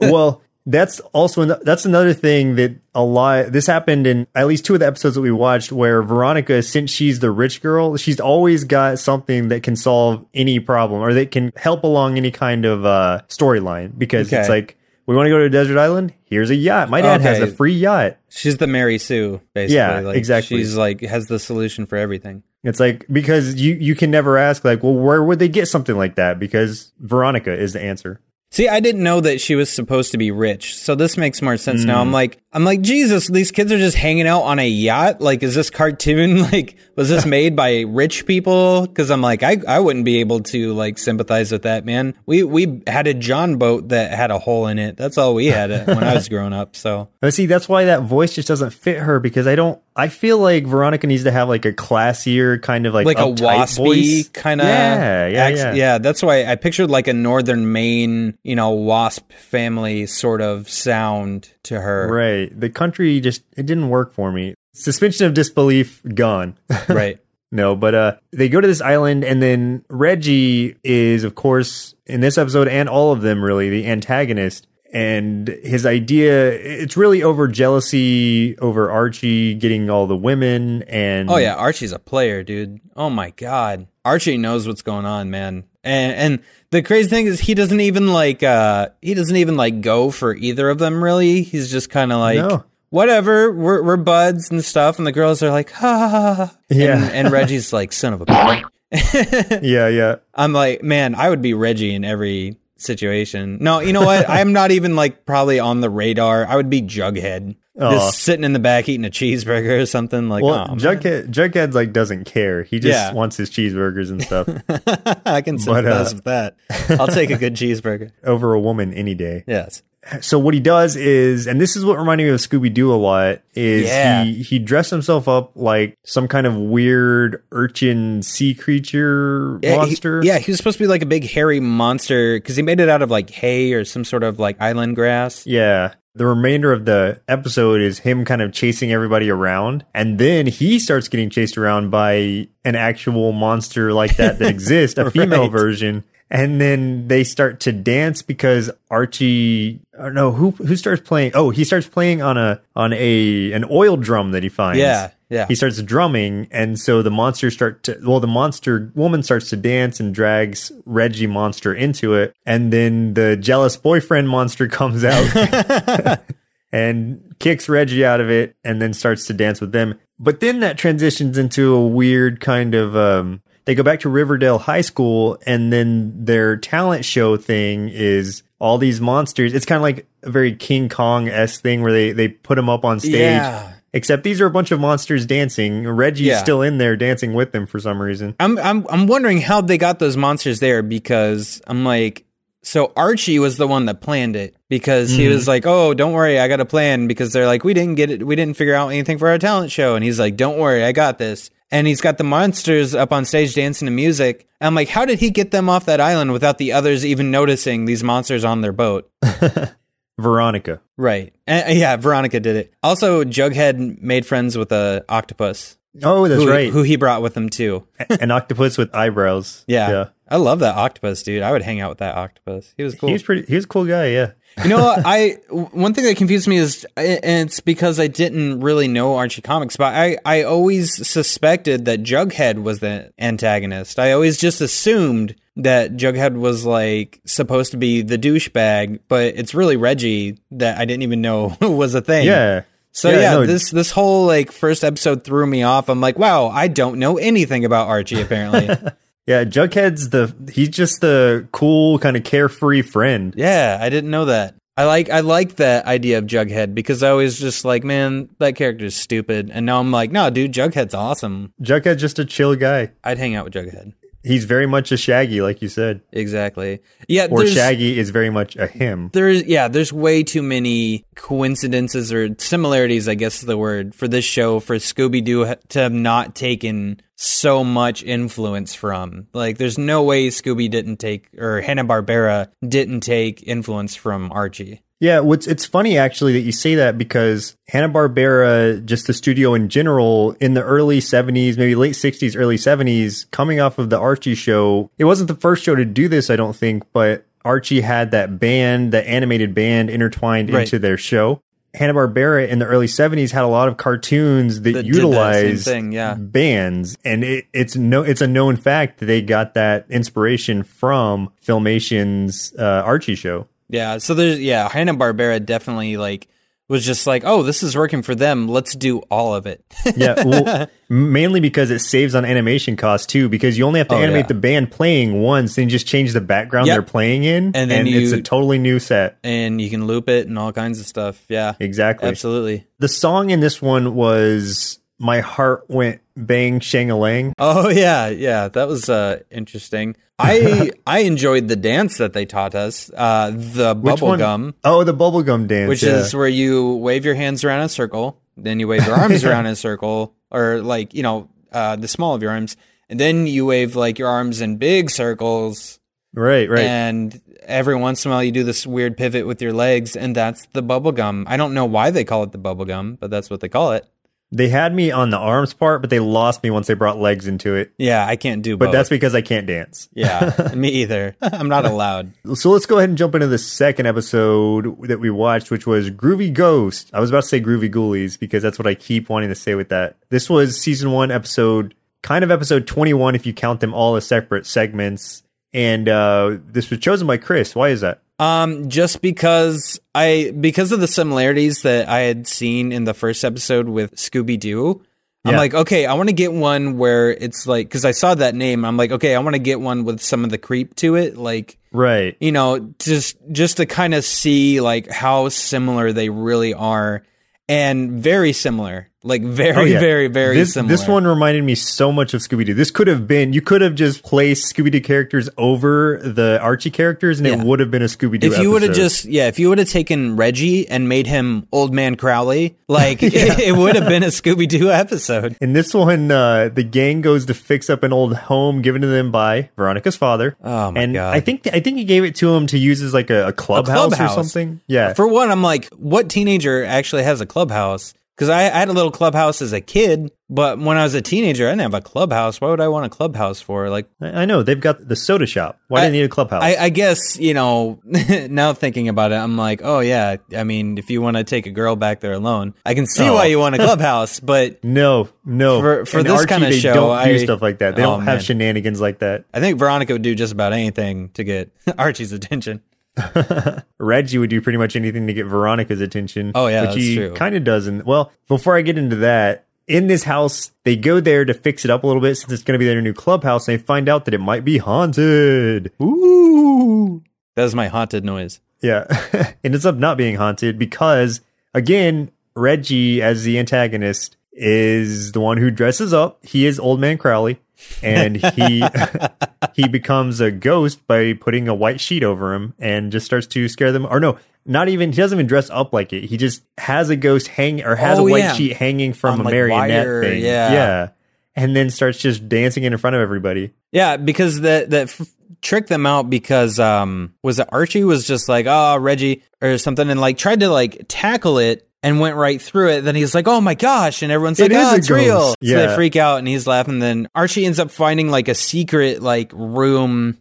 [0.00, 3.52] well, that's also an- that's another thing that a lot.
[3.52, 6.90] This happened in at least two of the episodes that we watched, where Veronica, since
[6.90, 11.30] she's the rich girl, she's always got something that can solve any problem or that
[11.30, 13.98] can help along any kind of uh, storyline.
[13.98, 14.76] Because it's like
[15.06, 16.12] we want to go to a desert island.
[16.26, 16.90] Here's a yacht.
[16.90, 18.18] My dad has a free yacht.
[18.28, 19.76] She's the Mary Sue, basically.
[19.76, 20.58] Yeah, like, exactly.
[20.58, 22.42] She's like has the solution for everything.
[22.62, 25.96] It's like because you you can never ask like, well, where would they get something
[25.96, 26.38] like that?
[26.38, 28.20] Because Veronica is the answer.
[28.50, 31.56] See, I didn't know that she was supposed to be rich, so this makes more
[31.58, 31.98] sense now.
[31.98, 32.00] Mm.
[32.00, 35.20] I'm like, I'm like, Jesus, these kids are just hanging out on a yacht.
[35.20, 36.38] Like, is this cartoon?
[36.48, 38.86] Like, was this made by rich people?
[38.86, 42.14] Because I'm like, I, I wouldn't be able to like sympathize with that, man.
[42.26, 44.96] We we had a jon boat that had a hole in it.
[44.96, 46.74] That's all we had when I was growing up.
[46.74, 49.80] So But see, that's why that voice just doesn't fit her because I don't.
[49.94, 53.22] I feel like Veronica needs to have like a classier kind of like like a
[53.22, 54.28] waspy voice.
[54.28, 55.98] kind of Yeah, yeah, yeah.
[55.98, 61.52] That's why I pictured like a northern Maine, you know, wasp family sort of sound
[61.64, 62.08] to her.
[62.08, 62.37] Right.
[62.46, 64.54] The country just it didn't work for me.
[64.74, 66.56] Suspension of disbelief gone.
[66.88, 67.18] right.
[67.50, 72.20] No, but uh they go to this island and then Reggie is of course in
[72.20, 77.46] this episode and all of them really the antagonist and his idea it's really over
[77.48, 82.80] jealousy over Archie getting all the women and Oh yeah, Archie's a player, dude.
[82.96, 83.86] Oh my god.
[84.04, 85.64] Archie knows what's going on, man.
[85.88, 89.80] And and the crazy thing is he doesn't even like uh he doesn't even like
[89.80, 91.42] go for either of them really.
[91.42, 92.64] He's just kind of like No.
[92.90, 96.56] whatever, we're we're buds and stuff and the girls are like ha ha ha.
[96.68, 96.96] Yeah.
[97.02, 98.62] And, and Reggie's like son of a bitch.
[99.62, 100.16] Yeah, yeah.
[100.34, 103.58] I'm like, man, I would be Reggie in every situation.
[103.60, 104.28] No, you know what?
[104.28, 106.46] I'm not even like probably on the radar.
[106.46, 107.56] I would be Jughead.
[107.78, 110.74] Just sitting in the back eating a cheeseburger or something like Well, oh.
[110.74, 112.64] Jughead Jughead like doesn't care.
[112.64, 113.12] He just Yeah.
[113.12, 114.48] wants his cheeseburgers and stuff
[115.26, 116.56] I can sympathize uh, with that.
[117.00, 118.10] I'll take a good cheeseburger.
[118.24, 119.44] over a woman any day.
[119.46, 119.82] Yes.
[120.22, 122.96] So what he does is, and this is what reminded me of Scooby Doo a
[122.96, 124.24] lot, is Yeah.
[124.24, 129.76] he he dressed himself up like some kind of weird urchin sea creature Yeah, he-
[129.76, 130.20] monster.
[130.24, 132.88] yeah, he was supposed to be like a big hairy monster because he made it
[132.88, 135.46] out of like hay or some sort of like island grass.
[135.46, 135.94] Yeah.
[136.18, 139.84] The remainder of the episode is him kind of chasing everybody around.
[139.94, 144.98] And then he starts getting chased around by an actual monster like that that exists,
[144.98, 145.50] a female Right.
[145.52, 146.04] version.
[146.30, 151.32] And then they start to dance because Archie, or no, who who starts playing?
[151.34, 154.78] Oh, he starts playing on a on a an oil drum that he finds.
[154.78, 155.46] Yeah, yeah.
[155.46, 157.98] He starts drumming, and so the monsters start to.
[158.02, 163.14] Well, the monster woman starts to dance and drags Reggie monster into it, and then
[163.14, 166.20] the jealous boyfriend monster comes out
[166.72, 169.98] and kicks Reggie out of it, and then starts to dance with them.
[170.18, 172.94] But then that transitions into a weird kind of.
[172.94, 178.42] Um, they go back to Riverdale High School, and then their talent show thing is
[178.58, 179.52] all these monsters.
[179.52, 182.70] It's kind of like a very King Kong s thing where they they put them
[182.70, 183.12] up on stage.
[183.12, 183.74] Yeah.
[183.92, 185.86] Except these are a bunch of monsters dancing.
[185.86, 186.38] Reggie's Yeah.
[186.38, 188.34] still in there dancing with them for some reason.
[188.40, 192.24] I'm I'm I'm wondering how they got those monsters there because I'm like
[192.62, 195.34] so Archie was the one that planned it because he mm-hmm.
[195.34, 198.10] was like, "Oh, don't worry, I got a plan." Because they're like, "We didn't get
[198.10, 200.84] it, we didn't figure out anything for our talent show," and he's like, "Don't worry,
[200.84, 204.48] I got this." And he's got the monsters up on stage dancing to music.
[204.60, 207.84] I'm like, how did he get them off that island without the others even noticing
[207.84, 209.10] these monsters on their boat?
[210.18, 210.80] Veronica.
[210.96, 211.32] Right.
[211.46, 212.74] And, uh, yeah, Veronica did it.
[212.82, 215.76] Also, Jughead made friends with a octopus.
[216.02, 216.70] Oh, that's who, right.
[216.70, 217.86] Who he brought with him too.
[218.20, 219.64] An octopus with eyebrows.
[219.68, 219.90] Yeah.
[219.90, 220.08] Yeah.
[220.30, 221.42] I love that octopus, dude.
[221.42, 222.74] I would hang out with that octopus.
[222.76, 223.08] He was cool.
[223.08, 224.32] He was pretty he was a cool guy, yeah.
[224.62, 224.94] You know.
[225.04, 229.42] I one thing that confused me is, and it's because I didn't really know Archie
[229.42, 233.98] comics, but I I always suspected that Jughead was the antagonist.
[233.98, 239.54] I always just assumed that Jughead was like supposed to be the douchebag, but it's
[239.54, 242.26] really Reggie that I didn't even know was a thing.
[242.26, 242.62] Yeah.
[242.92, 245.88] So yeah, no, this this whole like first episode threw me off.
[245.88, 248.68] I'm like, wow, I don't know anything about Archie apparently.
[249.28, 253.34] Yeah, Jughead's the he's just the cool kind of carefree friend.
[253.36, 254.54] yeah, I didn't know that.
[254.78, 258.56] I like I like that idea of Jughead because I was just like, man, that
[258.56, 259.50] character's stupid.
[259.52, 261.52] And now I'm like, no, dude, Jughead's awesome.
[261.60, 262.92] Jughead's just a chill guy.
[263.04, 263.92] I'd hang out with Jughead.
[264.24, 266.00] He's very much a Shaggy, like you said.
[266.12, 266.80] Exactly.
[267.06, 269.10] Yeah, Or Shaggy is very much a him.
[269.12, 274.08] There's yeah, there's way too many coincidences or similarities, I guess is the word, for
[274.08, 279.26] this show for Scooby Doo to have not taken so much influence from.
[279.32, 284.82] Like, there's no way Scooby didn't take or Hanna Barbera didn't take influence from Archie.
[285.00, 289.54] Yeah, what's it's funny actually that you say that because Hanna Barbera, just the studio
[289.54, 293.98] in general, in the early '70s, maybe late '60s, early '70s, coming off of the
[293.98, 297.80] Archie show, it wasn't the first show to do this, I don't think, but Archie
[297.82, 300.62] had that band, that animated band, intertwined Right.
[300.62, 301.40] into their show.
[301.74, 304.94] Hanna Barbera in the early '70s had a lot of cartoons that, That did that
[304.94, 306.14] same utilized thing, yeah.
[306.14, 311.30] bands, and it, it's no, it's a known fact that they got that inspiration from
[311.40, 313.46] Filmation's uh, Archie show.
[313.68, 316.26] Yeah, so there's yeah, Hanna Barbera definitely like
[316.68, 318.46] was just like, oh, this is working for them.
[318.46, 319.64] Let's do all of it.
[319.96, 323.28] Yeah, well, mainly because it saves on animation costs too.
[323.28, 324.28] Because you only have to Oh, animate yeah.
[324.28, 326.74] the band playing once, then you just change the background Yep.
[326.74, 329.18] they're playing in, And then it's you- a totally new set.
[329.24, 331.24] and you can loop it and all kinds of stuff.
[331.28, 332.08] Yeah, Exactly.
[332.08, 332.66] absolutely.
[332.78, 338.68] The song in this one was "My Heart Went Bang Shang-a-Lang." Oh yeah, yeah, that
[338.68, 339.96] was uh, interesting.
[340.18, 344.84] I I enjoyed the dance that they taught us, uh, the Which bubble gum, Oh,
[344.84, 345.98] the bubblegum dance, which yeah.
[345.98, 349.24] is where you wave your hands around in a circle, then you wave your arms
[349.24, 352.56] around in a circle, or like you know uh, the small of your arms,
[352.88, 355.78] and then you wave like your arms in big circles,
[356.14, 356.64] Right, right.
[356.64, 360.14] And every once in a while you do this weird pivot with your legs, and
[360.14, 361.24] that's the bubble gum.
[361.28, 363.72] I don't know why they call it the bubble gum, but that's what they call
[363.72, 363.86] it.
[364.30, 367.26] They had me on the arms part, but they lost me once they brought legs
[367.26, 367.72] into it.
[367.78, 368.72] Yeah, I can't do But both.
[368.72, 369.88] that's because I can't dance.
[369.94, 371.16] yeah, me either.
[371.22, 372.12] I'm not allowed.
[372.34, 375.90] So let's go ahead and jump into the second episode that we watched, which was
[375.90, 376.90] Groovy Ghost.
[376.92, 379.54] I was about to say Groovy Ghoulies because that's what I keep wanting to say
[379.54, 379.96] with that.
[380.10, 384.06] This was season one episode, kind of episode 21 if you count them all as
[384.06, 385.22] separate segments.
[385.54, 387.54] And uh, this was chosen by Chris.
[387.54, 388.02] Why is that?
[388.18, 393.24] Um, just because I because of the similarities that I had seen in the first
[393.24, 394.82] episode with Scooby Doo,
[395.24, 395.38] I'm Yeah.
[395.38, 398.64] like, okay, I want to get one where it's like because I saw that name,
[398.64, 401.16] I'm like, okay, I want to get one with some of the creep to it,
[401.16, 402.16] like Right.
[402.20, 407.04] you know, just just to kind of see like how similar they really are,
[407.48, 409.80] and very similar, like very, Oh, yeah.
[409.80, 410.68] very, very this, similar.
[410.76, 412.54] This one reminded me so much of Scooby Doo.
[412.54, 416.70] This could have been, you could have just placed Scooby Doo characters over the Archie
[416.70, 417.34] characters and Yeah.
[417.34, 419.48] it would have been a Scooby Doo if you would have just yeah if you
[419.48, 423.88] would have taken reggie and made him old man crowley like it, it would have
[423.88, 427.92] been a scooby-doo episode In this one, uh, the gang goes to fix up an
[427.92, 430.36] old home given to them by Veronica's father.
[430.44, 431.14] Oh, my and God.
[431.14, 433.32] I think I think he gave it to him to use as like a, a
[433.32, 434.12] clubhouse, clubhouse.
[434.12, 434.60] or something.
[434.66, 438.68] Yeah, for one i'm like what teenager actually has a clubhouse because I, I had
[438.68, 441.72] a little clubhouse as a kid but when i was a teenager i didn't have
[441.74, 444.86] a clubhouse why would i want a clubhouse for like I, I know they've got
[444.86, 445.58] the soda shop.
[445.68, 446.42] Why I- do they need a clubhouse?
[446.42, 447.80] I, I guess you know.
[448.30, 450.16] now thinking about it, I'm like, oh yeah.
[450.36, 453.06] I mean, if you want to take a girl back there alone, I can see
[453.08, 453.14] Oh.
[453.14, 454.18] why you want a clubhouse.
[454.20, 455.60] But no, no.
[455.60, 457.76] For- for this Archie, kinda they show, don't do stuff like that.
[457.76, 458.24] They Oh, don't have man.
[458.24, 459.24] shenanigans like that.
[459.34, 462.62] I think Veronica would do just about anything to get Archie's attention.
[463.78, 466.32] Reggie would do pretty much anything to get Veronica's attention.
[466.34, 467.86] Oh, yeah, which he kind of doesn't.
[467.86, 471.70] Well, before I get into that, in this house, they go there to fix it
[471.70, 473.88] up a little bit since it's going to be their new clubhouse, and they find
[473.88, 475.72] out that it might be haunted.
[475.82, 477.02] Ooh,
[477.34, 478.40] That was my haunted noise.
[478.62, 481.20] yeah, it ends up not being haunted because
[481.54, 486.24] again, Reggie as the antagonist is the one who dresses up.
[486.24, 487.38] He is Old Man Crowley,
[487.82, 488.62] and he
[489.58, 493.48] he becomes a ghost by putting a white sheet over him and just starts to
[493.48, 493.84] scare them.
[493.86, 494.16] Or no,
[494.46, 494.92] not even.
[494.92, 496.04] He doesn't even dress up like it.
[496.04, 498.32] He just has a ghost hang or has Oh, a white yeah.
[498.32, 500.22] sheet hanging from On, a like, marionette wire, thing.
[500.22, 500.52] yeah.
[500.52, 500.88] yeah,
[501.36, 503.52] and then starts just dancing in front of everybody.
[503.72, 505.06] Yeah, because that that f-
[505.42, 509.88] tricked them out because um was it Archie was just like oh Reggie or something
[509.90, 512.80] and like tried to like tackle it and went right through it.
[512.82, 515.34] Then he's like oh my gosh and everyone's It like is oh a it's real.
[515.40, 515.54] Yeah.
[515.56, 516.78] So they freak out and he's laughing.
[516.78, 520.18] Then Archie ends up finding like a secret like room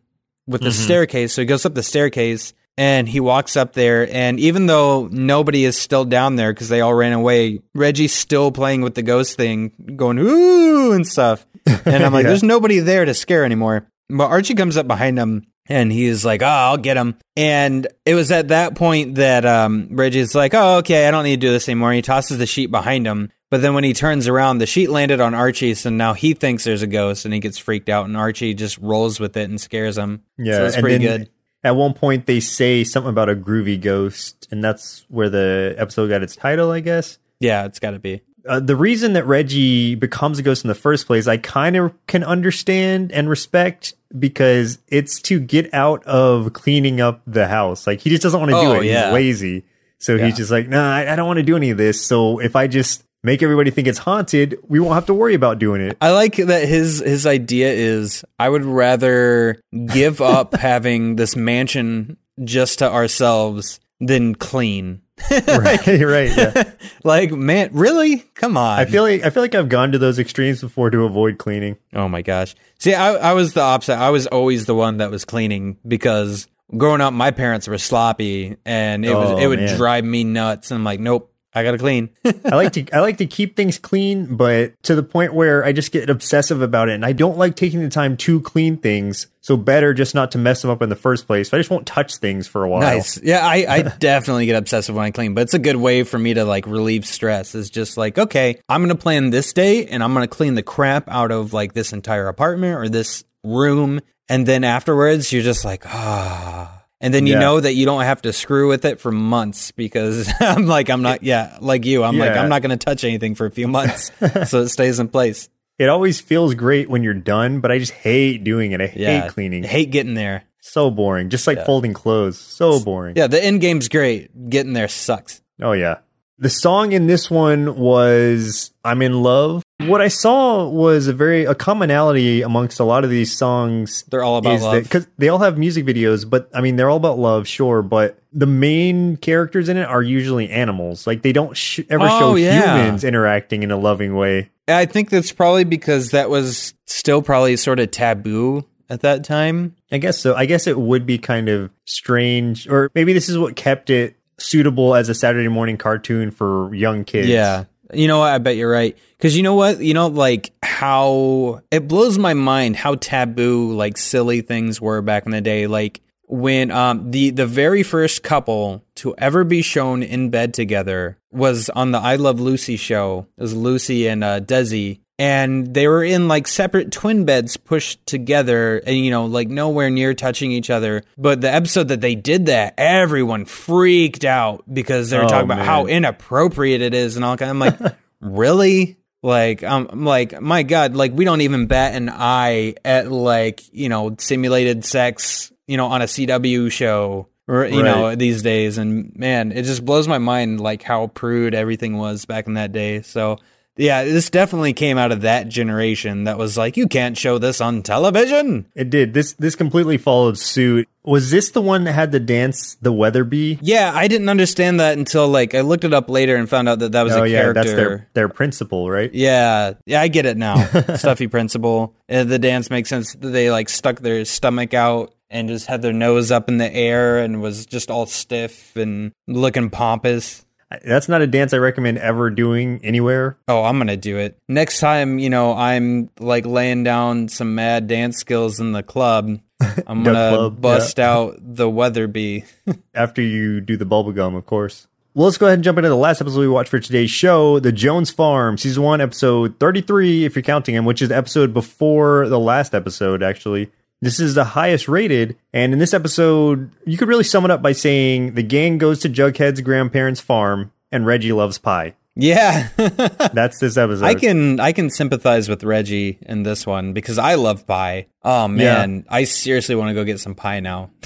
[0.48, 0.72] with Mm-hmm.
[0.72, 1.34] staircase.
[1.34, 2.54] So he goes up the staircase.
[2.80, 6.80] And he walks up there, and even though nobody is still down there because they
[6.80, 11.44] all ran away, Reggie's still playing with the ghost thing, going ooh and stuff.
[11.66, 12.30] And I'm like, Yeah.
[12.30, 13.88] there's nobody there to scare anymore.
[14.12, 17.16] But Archie comes up behind him and he's like, oh, I'll get him.
[17.36, 21.42] And it was at that point that um, Reggie's like, oh, okay, I don't need
[21.42, 21.90] to do this anymore.
[21.90, 23.32] And he tosses the sheet behind him.
[23.50, 25.74] But then when he turns around, the sheet landed on Archie.
[25.74, 28.06] So now he thinks there's a ghost and he gets freaked out.
[28.06, 30.24] And Archie just rolls with it and scares him.
[30.38, 31.30] Yeah, So it's pretty good.
[31.64, 36.08] At one point, they say something about a groovy ghost, and that's where the episode
[36.08, 37.18] got its title, I guess.
[37.40, 38.22] Yeah, it's got to be.
[38.48, 41.94] Uh, the reason that Reggie becomes a ghost in the first place, I kind of
[42.08, 47.86] can understand and respect because it's to get out of cleaning up the house.
[47.88, 48.86] Like he just doesn't want to do Oh, it.
[48.86, 49.06] yeah.
[49.08, 49.66] He's lazy,
[50.00, 50.26] so Yeah.
[50.28, 52.02] he's just like, nah, I, I don't want to do any of this.
[52.06, 55.60] So if I just make everybody think it's haunted, we won't have to worry about
[55.60, 55.98] doing it.
[56.00, 62.18] I like that his his idea is I would rather give up having this mansion
[62.44, 65.02] just to ourselves than clean.
[65.32, 66.38] right, right.
[66.38, 66.64] Yeah.
[67.04, 68.20] like, man, really?
[68.36, 68.80] Come on.
[68.80, 71.78] I feel like I feel like I've gone to those extremes before to avoid cleaning.
[71.94, 72.56] oh my gosh.
[72.80, 73.96] See, I I was the opposite.
[73.98, 78.58] I was always the one that was cleaning because growing up my parents were sloppy
[78.66, 79.78] and it was Oh, it would man.
[79.78, 82.10] drive me nuts and I'm like, nope, I got to clean.
[82.24, 85.72] I like to I like to keep things clean, but to the point where I
[85.72, 89.28] just get obsessive about it, and I don't like taking the time to clean things.
[89.42, 91.50] So better just not to mess them up in the first place.
[91.50, 92.82] So I just won't touch things for a while.
[92.82, 93.22] Nice.
[93.22, 96.20] Yeah, I, I definitely get obsessive when I clean, but it's a good way for
[96.20, 97.56] me to like relieve stress.
[97.56, 101.10] Is just like, okay, I'm gonna plan this day and I'm gonna clean the crap
[101.10, 104.02] out of like this entire apartment or this room.
[104.30, 106.77] And then afterwards you're just like, ah.
[107.00, 107.40] And then you Yeah.
[107.40, 111.02] know that you don't have to screw with it for months because I'm like, I'm
[111.04, 113.68] not, yeah, like you, I'm like, I'm not going to touch anything for a few
[113.68, 114.12] months.
[114.50, 115.50] so it stays in place.
[115.80, 118.82] It always feels great when you're done, but I just hate doing it.
[118.82, 119.22] I Yeah.
[119.22, 119.62] hate cleaning.
[119.64, 120.42] Hate getting there.
[120.60, 121.30] so boring.
[121.30, 122.40] Just like folding clothes.
[122.40, 123.16] So boring.
[123.16, 123.28] Yeah.
[123.28, 124.50] The end game's great.
[124.50, 125.40] Getting there sucks.
[125.62, 125.98] Oh yeah.
[126.40, 129.64] The song in this one was I'm in love.
[129.82, 134.04] What I saw was a very a commonality amongst a lot of these songs.
[134.10, 134.84] They're all about love.
[134.84, 137.82] because they all have music videos, but I mean they're all about love, sure.
[137.82, 141.08] But the main characters in it are usually animals.
[141.08, 142.78] Like they don't sh- ever Oh, show yeah.
[142.84, 144.50] humans interacting in a loving way.
[144.68, 149.76] I think that's probably because that was still probably sort of taboo at that time.
[149.92, 150.36] I guess so.
[150.36, 154.17] I guess it would be kind of strange, or maybe this is what kept it
[154.40, 157.28] suitable as a Saturday morning cartoon for young kids.
[157.28, 157.66] Yeah.
[157.94, 158.32] You know what?
[158.32, 158.98] I bet you're right.
[159.18, 159.80] Because you know what?
[159.80, 165.26] You know, like how it blows my mind how taboo like silly things were back
[165.26, 165.68] in the day.
[165.68, 171.18] Like when um the the very first couple to ever be shown in bed together
[171.32, 173.28] was on the I Love Lucy show.
[173.38, 175.00] It was Lucy and uh, Desi.
[175.20, 179.90] And they were in like separate twin beds pushed together and, you know, like nowhere
[179.90, 181.02] near touching each other.
[181.18, 185.46] But the episode that they did that, everyone freaked out because they were Oh, talking
[185.52, 187.50] about how inappropriate it is and all kind.
[187.50, 187.80] I'm like,
[188.22, 188.98] really?
[189.24, 193.64] Like, um, I'm like, my God, like we don't even bat an eye at like,
[193.74, 198.78] you know, simulated sex, you know, on a CW show or, you know, these days.
[198.78, 202.72] And man, it just blows my mind like how prude everything was back in that
[202.72, 203.02] day.
[203.02, 203.38] So,
[203.78, 207.62] yeah, this definitely came out of that generation that was like, you can't show this
[207.62, 208.66] on television.
[208.76, 209.14] It did.
[209.14, 210.88] This this completely followed suit.
[211.04, 213.60] Was this the one that had the dance, the Weatherbee?
[213.62, 216.80] Yeah, I didn't understand that until like I looked it up later and found out
[216.80, 217.64] that that was oh a yeah, character.
[217.64, 219.14] that's their their principal, right?
[219.14, 220.66] Yeah, yeah, I get it now.
[220.96, 221.96] Stuffy principal.
[222.10, 223.16] Uh, the dance makes sense.
[223.20, 227.20] They like stuck their stomach out and just had their nose up in the air
[227.20, 230.46] and was just all stiff and looking pompous.
[230.84, 233.38] That's not a dance I recommend ever doing anywhere.
[233.48, 235.18] Oh, I'm gonna do it next time.
[235.20, 239.40] You know, I'm like laying down some mad dance skills in the club.
[239.88, 242.46] I'm gonna club, bust out the Weatherbee.
[242.94, 244.88] After you do the bubblegum, of course.
[245.14, 247.60] Well, let's go ahead and jump into the last episode we watched for today's show,
[247.60, 251.56] The Jones Farm, season one, episode 33, if you're counting them, which is the episode
[251.56, 253.72] before the last episode, actually.
[254.02, 257.62] This is the highest rated, and in this episode, you could really sum it up
[257.64, 261.96] by saying the gang goes to Jughead's grandparents' farm, and Reggie loves pie.
[262.16, 264.06] yeah, That's this episode.
[264.06, 268.08] I can I can sympathize with Reggie in this one because I love pie.
[268.24, 270.92] Oh man, I seriously want to go get some pie now.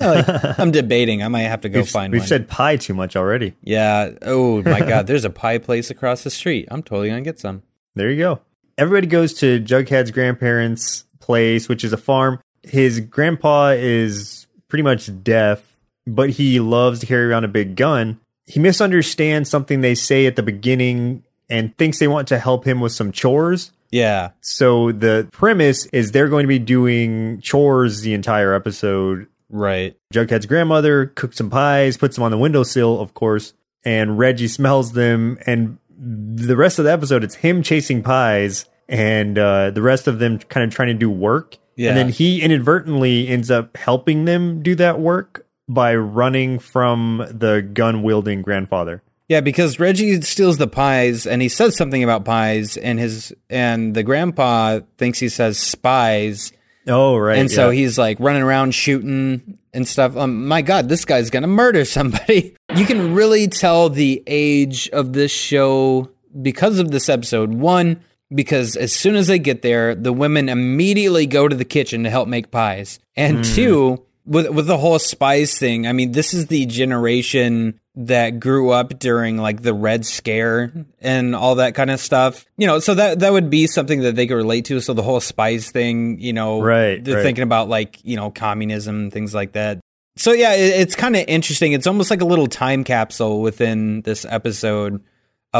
[0.00, 1.22] Like, I'm debating.
[1.22, 2.28] I might have to go We've, find we've one.
[2.28, 3.54] said pie too much already.
[3.62, 4.10] yeah.
[4.22, 6.66] Oh my god, there's a pie place across the street.
[6.70, 7.62] I'm totally gonna get some.
[7.94, 8.40] There you go.
[8.78, 12.40] Everybody goes to Jughead's grandparents' place, which is a farm.
[12.62, 15.62] His grandpa is pretty much deaf,
[16.06, 18.20] but he loves to carry around a big gun.
[18.46, 22.80] He misunderstands something they say at the beginning and thinks they want to help him
[22.80, 23.72] with some chores.
[23.90, 24.30] Yeah.
[24.40, 29.28] So the premise is they're going to be doing chores the entire episode.
[29.48, 29.96] Right.
[30.12, 33.52] Jughead's grandmother cooks some pies, puts them on the windowsill, of course,
[33.84, 35.38] and Reggie smells them.
[35.46, 40.18] And the rest of the episode, it's him chasing pies and uh, the rest of
[40.18, 41.56] them kind of trying to do work.
[41.76, 41.90] Yeah.
[41.90, 47.60] And then he inadvertently ends up helping them do that work by running from the
[47.60, 49.02] gun wielding grandfather.
[49.28, 53.94] Yeah, because Reggie steals the pies and he says something about pies and his and
[53.94, 56.52] the grandpa thinks he says spies
[56.86, 57.36] Oh, right.
[57.38, 60.16] and so he's like running around shooting and stuff.
[60.16, 62.54] Um, my God, this guy's gonna murder somebody.
[62.76, 66.10] You can really tell the age of this show
[66.42, 67.54] because of this episode.
[67.54, 68.00] One,
[68.34, 72.10] because as soon as they get there, the women immediately go to the kitchen to
[72.10, 72.98] help make pies.
[73.14, 73.42] And hmm.
[73.42, 78.70] two, with with the whole spies thing, I mean, this is the generation that grew
[78.70, 82.44] up during like the Red Scare and all that kind of stuff.
[82.56, 84.80] You know, so that that would be something that they could relate to.
[84.80, 87.22] So the whole spies thing, you know, Right, They're right.
[87.22, 89.80] thinking about like you know communism, things like that.
[90.16, 91.72] So yeah, it, it's kind of interesting.
[91.72, 95.02] It's almost like a little time capsule within this episode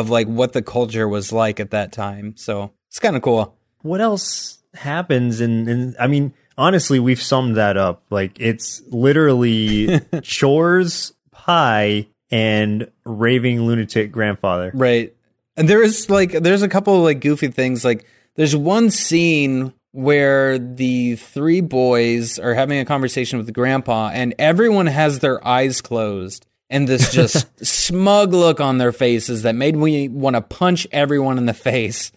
[0.00, 2.35] of like what the culture was like at that time.
[2.37, 3.56] So it's kind of cool.
[3.82, 11.14] what else happens and I mean honestly we've summed that up like it's literally chores
[11.30, 15.14] pie and raving lunatic grandfather Right.
[15.56, 18.04] And there is like there's a couple of like goofy things like
[18.35, 24.35] there's one scene where the three boys are having a conversation with the grandpa and
[24.38, 29.76] everyone has their eyes closed and this just smug look on their faces that made
[29.76, 32.12] me want to punch everyone in the face.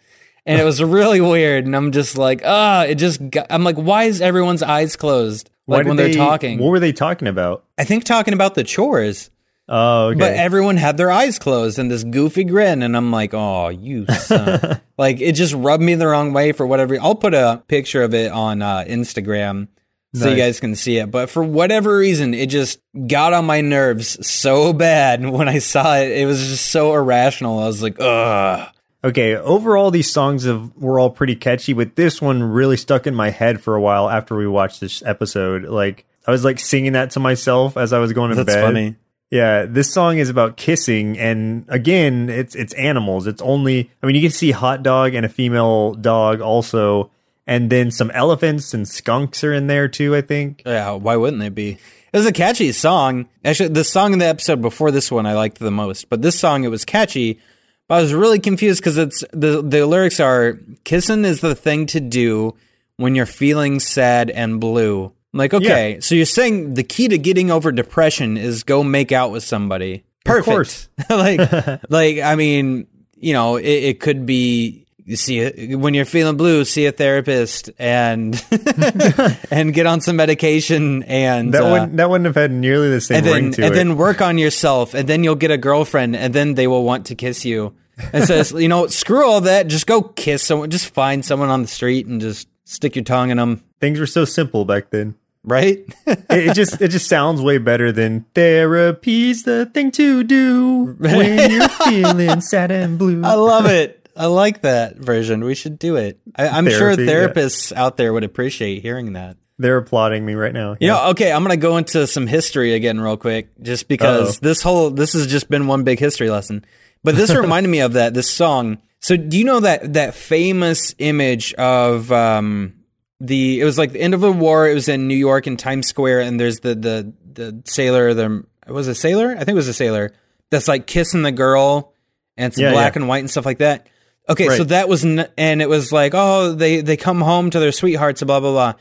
[0.46, 3.76] And it was really weird and I'm just like, ah, it just got, I'm like
[3.78, 6.58] why is everyone's eyes closed like when they're they- talking?
[6.60, 9.30] what were they talking about I think talking about the chores.
[9.68, 13.36] oh okay But everyone had their eyes closed and this goofy grin, and I'm like,
[13.36, 16.98] "Oh, you son!" like it just rubbed me the wrong way for whatever.
[17.00, 19.68] I'll put a picture of it on uh, Instagram
[20.14, 21.12] so you guys can see it.
[21.12, 25.98] But for whatever reason, it just got on my nerves so bad when I saw
[25.98, 26.12] it.
[26.12, 27.60] It was just so irrational.
[27.60, 28.70] I was like, ugh.
[29.02, 33.16] Okay, overall, these songs have, were all pretty catchy, but this one really stuck in
[33.16, 35.64] my head for a while after we watched this episode.
[35.64, 38.62] Like, I was like singing that to myself as I was going to That's bed.
[38.62, 38.96] funny.
[39.32, 43.28] Yeah, this song is about kissing, and again, it's it's animals.
[43.28, 47.12] It's only, I mean, you can see hot dog and a female dog also,
[47.50, 50.16] and then some elephants and skunks are in there too.
[50.16, 50.62] I think.
[50.66, 51.80] Yeah, why wouldn't they be?
[52.14, 53.28] It was a catchy song.
[53.44, 56.40] Actually, the song in the episode before this one I liked the most, but this
[56.40, 57.40] song it was catchy.
[57.88, 61.88] But I was really confused because it's the the lyrics are kissing is the thing
[61.88, 62.56] to do
[62.98, 65.06] when you're feeling sad and blue.
[65.34, 69.12] I'm like, okay, so you're saying the key to getting over depression is go make
[69.12, 70.04] out with somebody.
[70.24, 70.46] Perfect.
[70.46, 70.90] course.
[71.10, 71.40] like,
[71.90, 72.86] like I mean,
[73.16, 76.92] you know, it, it could be you see it when you're feeling blue, see a
[76.92, 78.40] therapist and
[79.52, 83.02] and get on some medication and That uh, wouldn't that wouldn't have had nearly the
[83.02, 83.74] same and then and it.
[83.74, 87.08] then work on yourself and then you'll get a girlfriend and then they will want
[87.08, 87.74] to kiss you.
[88.14, 91.64] And says, you know, screw all that, just go kiss someone, just find someone on
[91.64, 95.16] the street and just stick your tongue in them, Things were so simple back then.
[95.44, 95.80] right?
[96.06, 101.50] it, it just it just sounds way better than therapy's the thing to do when
[101.52, 103.24] you're feeling sad and blue.
[103.26, 103.99] I love it.
[104.20, 105.44] I like that version.
[105.44, 106.20] We should do it.
[106.36, 107.14] I, I'm sure Therapy, yeah.
[107.14, 109.38] therapists out there would appreciate hearing that.
[109.58, 110.76] They're applauding me right now.
[110.80, 114.40] You know, okay, I'm gonna go into some history again real quick, just because Uh-oh.
[114.42, 116.66] this whole this has just been one big history lesson.
[117.04, 118.78] But this reminded me of that this song.
[119.02, 122.76] So do you know that that famous image of um
[123.22, 125.58] the it was like the end of the war, it was in New York in
[125.58, 129.32] Times Square, and there's the the the sailor, the was a sailor?
[129.32, 130.14] I think it was a sailor
[130.50, 131.94] that's like kissing the girl
[132.38, 133.02] and it's Yeah, black yeah.
[133.02, 133.88] and white and stuff like that.
[134.30, 137.60] Okay, so that was n- and it was like, oh, they they come home to
[137.60, 138.74] their sweethearts, blah blah blah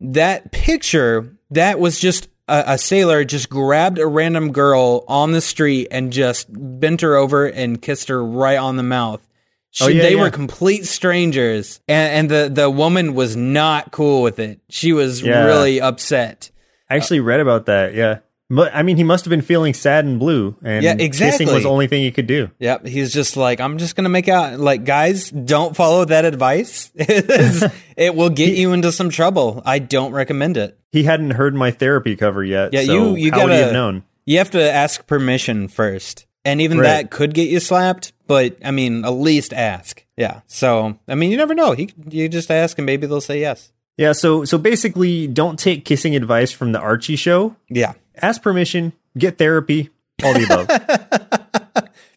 [0.00, 5.40] that picture that was just a, a sailor just grabbed a random girl on the
[5.40, 9.28] street and just bent her over and kissed her right on the mouth oh,
[9.72, 10.20] She, Oh, yeah, they yeah.
[10.20, 15.20] were complete strangers and, and the, the woman was not cool with it she was
[15.20, 15.44] Yeah.
[15.46, 16.52] really upset
[16.88, 17.92] I actually read about that.
[17.94, 18.18] Yeah,
[18.50, 21.62] but I mean, he must have been feeling sad and blue, and Yeah, kissing was
[21.64, 22.50] the only thing he could do.
[22.58, 24.58] Yep, he's just like, I'm just gonna make out.
[24.58, 26.90] Like, guys, don't follow that advice.
[27.96, 29.60] It will get you into some trouble.
[29.66, 30.78] I don't recommend it.
[30.92, 32.72] He hadn't heard my therapy cover yet.
[32.72, 34.04] Yeah, so you you how would he gotta have known?
[34.24, 36.84] You have to ask permission first, and even Right.
[36.86, 38.12] that could get you slapped.
[38.28, 40.04] But I mean, at least ask.
[40.16, 40.42] Yeah.
[40.46, 41.72] So I mean, you never know.
[41.72, 43.72] He you just ask, and maybe they'll say yes.
[43.96, 47.56] Yeah, so so basically, don't take kissing advice from the Archie show.
[47.68, 47.94] Yeah.
[48.20, 49.90] Ask permission, get therapy,
[50.22, 51.38] all the above.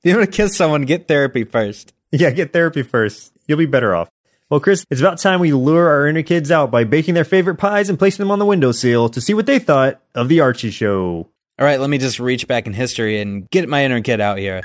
[0.04, 1.94] If you want to kiss someone, get therapy first.
[2.12, 3.32] Yeah, get therapy first.
[3.48, 4.10] You'll be better off.
[4.50, 7.58] Well, Chris, it's about time we lure our inner kids out by baking their favorite
[7.58, 10.72] pies and placing them on the windowsill to see what they thought of the Archie
[10.72, 11.30] show.
[11.60, 14.40] All right, let me just reach back in history and get my inner kid out
[14.40, 14.62] here.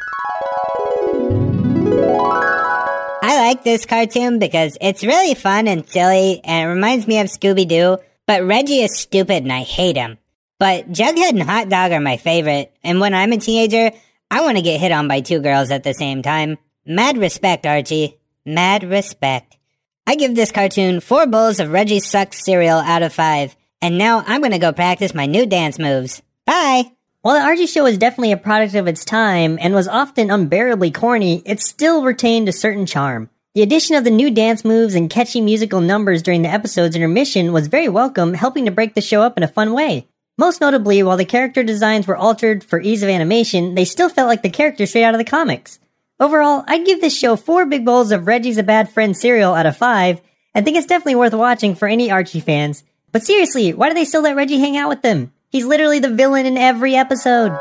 [3.22, 7.26] I like this cartoon because it's really fun and silly and it reminds me of
[7.26, 10.16] Scooby Doo, but Reggie is stupid and I hate him.
[10.58, 13.90] But Jughead and Hot Dog are my favorite, and when I'm a teenager,
[14.30, 16.56] I want to get hit on by two girls at the same time.
[16.86, 18.16] Mad respect, Archie.
[18.46, 19.58] Mad respect.
[20.06, 24.24] I give this cartoon four bowls of Reggie Sucks cereal out of five, and now
[24.26, 26.22] I'm gonna go practice my new dance moves.
[26.46, 26.92] Bye!
[27.20, 30.90] While the Archie show was definitely a product of its time and was often unbearably
[30.90, 33.28] corny, it still retained a certain charm.
[33.54, 37.52] The addition of the new dance moves and catchy musical numbers during the episode's intermission
[37.52, 40.06] was very welcome, helping to break the show up in a fun way.
[40.38, 44.28] Most notably, while the character designs were altered for ease of animation, they still felt
[44.28, 45.78] like the characters straight out of the comics.
[46.20, 49.64] Overall, I'd give this show four big bowls of Reggie's a Bad Friend cereal out
[49.64, 50.20] of five,
[50.54, 52.84] and think it's definitely worth watching for any Archie fans.
[53.12, 55.32] But seriously, why do they still let Reggie hang out with them?
[55.48, 57.52] He's literally the villain in every episode.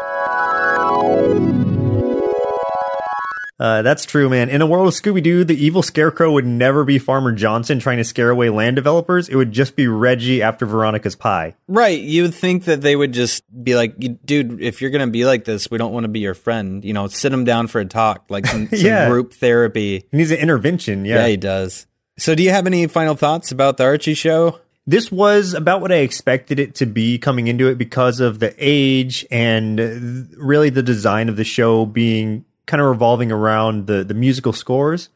[3.58, 4.50] Uh, that's true, man.
[4.50, 7.98] In a world of Scooby Doo, the evil scarecrow would never be Farmer Johnson trying
[7.98, 9.30] to scare away land developers.
[9.30, 11.56] It would just be Reggie after Veronica's pie.
[11.68, 12.00] Right.
[12.02, 13.96] You would think that they would just be like,
[14.26, 16.84] dude, if you're going to be like this, we don't want to be your friend.
[16.84, 19.08] You know, sit him down for a talk, like some, some Yeah.
[19.08, 20.06] group therapy.
[20.12, 21.06] He needs an intervention.
[21.06, 21.22] Yeah.
[21.22, 21.28] Yeah.
[21.28, 21.88] he does.
[22.18, 24.60] So, do you have any final thoughts about the Archie show?
[24.88, 28.54] this was about what I expected it to be coming into it because of the
[28.60, 29.90] age and uh,
[30.38, 35.10] really the design of the show being kind of revolving around the, the musical scores.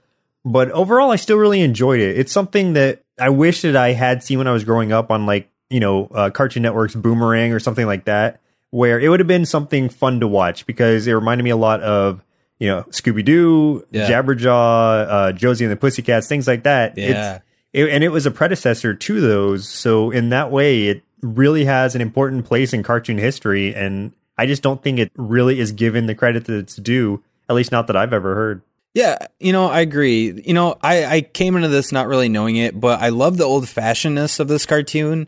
[0.45, 2.18] But overall, I still really enjoyed it.
[2.18, 5.26] It's something that I wish that I had seen when I was growing up on
[5.26, 8.39] like, you know, uh, Cartoon Network's Boomerang or something like that,
[8.72, 11.82] where it would have been something fun to watch because it reminded me a lot
[11.82, 12.24] of,
[12.58, 14.10] you know, Scooby Doo, Yeah.
[14.10, 16.97] Jabberjaw, uh, Josie and the Pussycats, things like that.
[16.97, 17.36] Yeah.
[17.36, 19.68] It's, it, and it was a predecessor to those.
[19.68, 24.45] So in that way, it really has an important place in cartoon history, and I
[24.45, 27.22] just don't think it really is given the credit that it's due.
[27.50, 28.62] At least not that I've ever heard.
[28.93, 30.41] Yeah, you know, I agree.
[30.45, 33.43] You know, I, I came into this not really knowing it, but I love the
[33.43, 35.28] old fashionedness of this cartoon.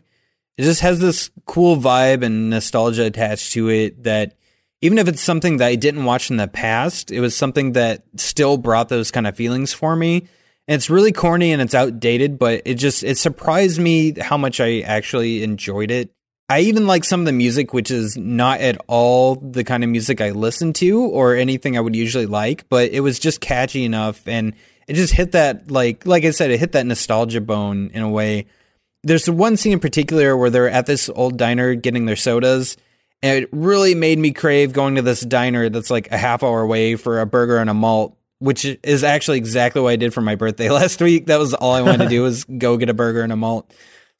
[0.56, 4.36] It just has this cool vibe and nostalgia attached to it that
[4.82, 8.02] even if it's something that I didn't watch in the past, it was something that
[8.16, 10.28] still brought those kind of feelings for me.
[10.68, 14.60] And it's really corny and it's outdated, but it just it surprised me how much
[14.60, 16.12] I actually enjoyed it.
[16.52, 19.88] I even like some of the music, which is not at all the kind of
[19.88, 23.86] music I listen to or anything I would usually like, but it was just catchy
[23.86, 24.52] enough and
[24.86, 28.10] it just hit that like like I said, it hit that nostalgia bone in a
[28.10, 28.44] way.
[29.02, 32.76] There's one scene in particular where they're at this old diner getting their sodas,
[33.22, 36.60] and it really made me crave going to this diner that's like a half hour
[36.60, 40.20] away for a burger and a malt, which is actually exactly what I did for
[40.20, 41.26] my birthday last week.
[41.28, 43.72] That was all I wanted to do was go get a burger and a malt.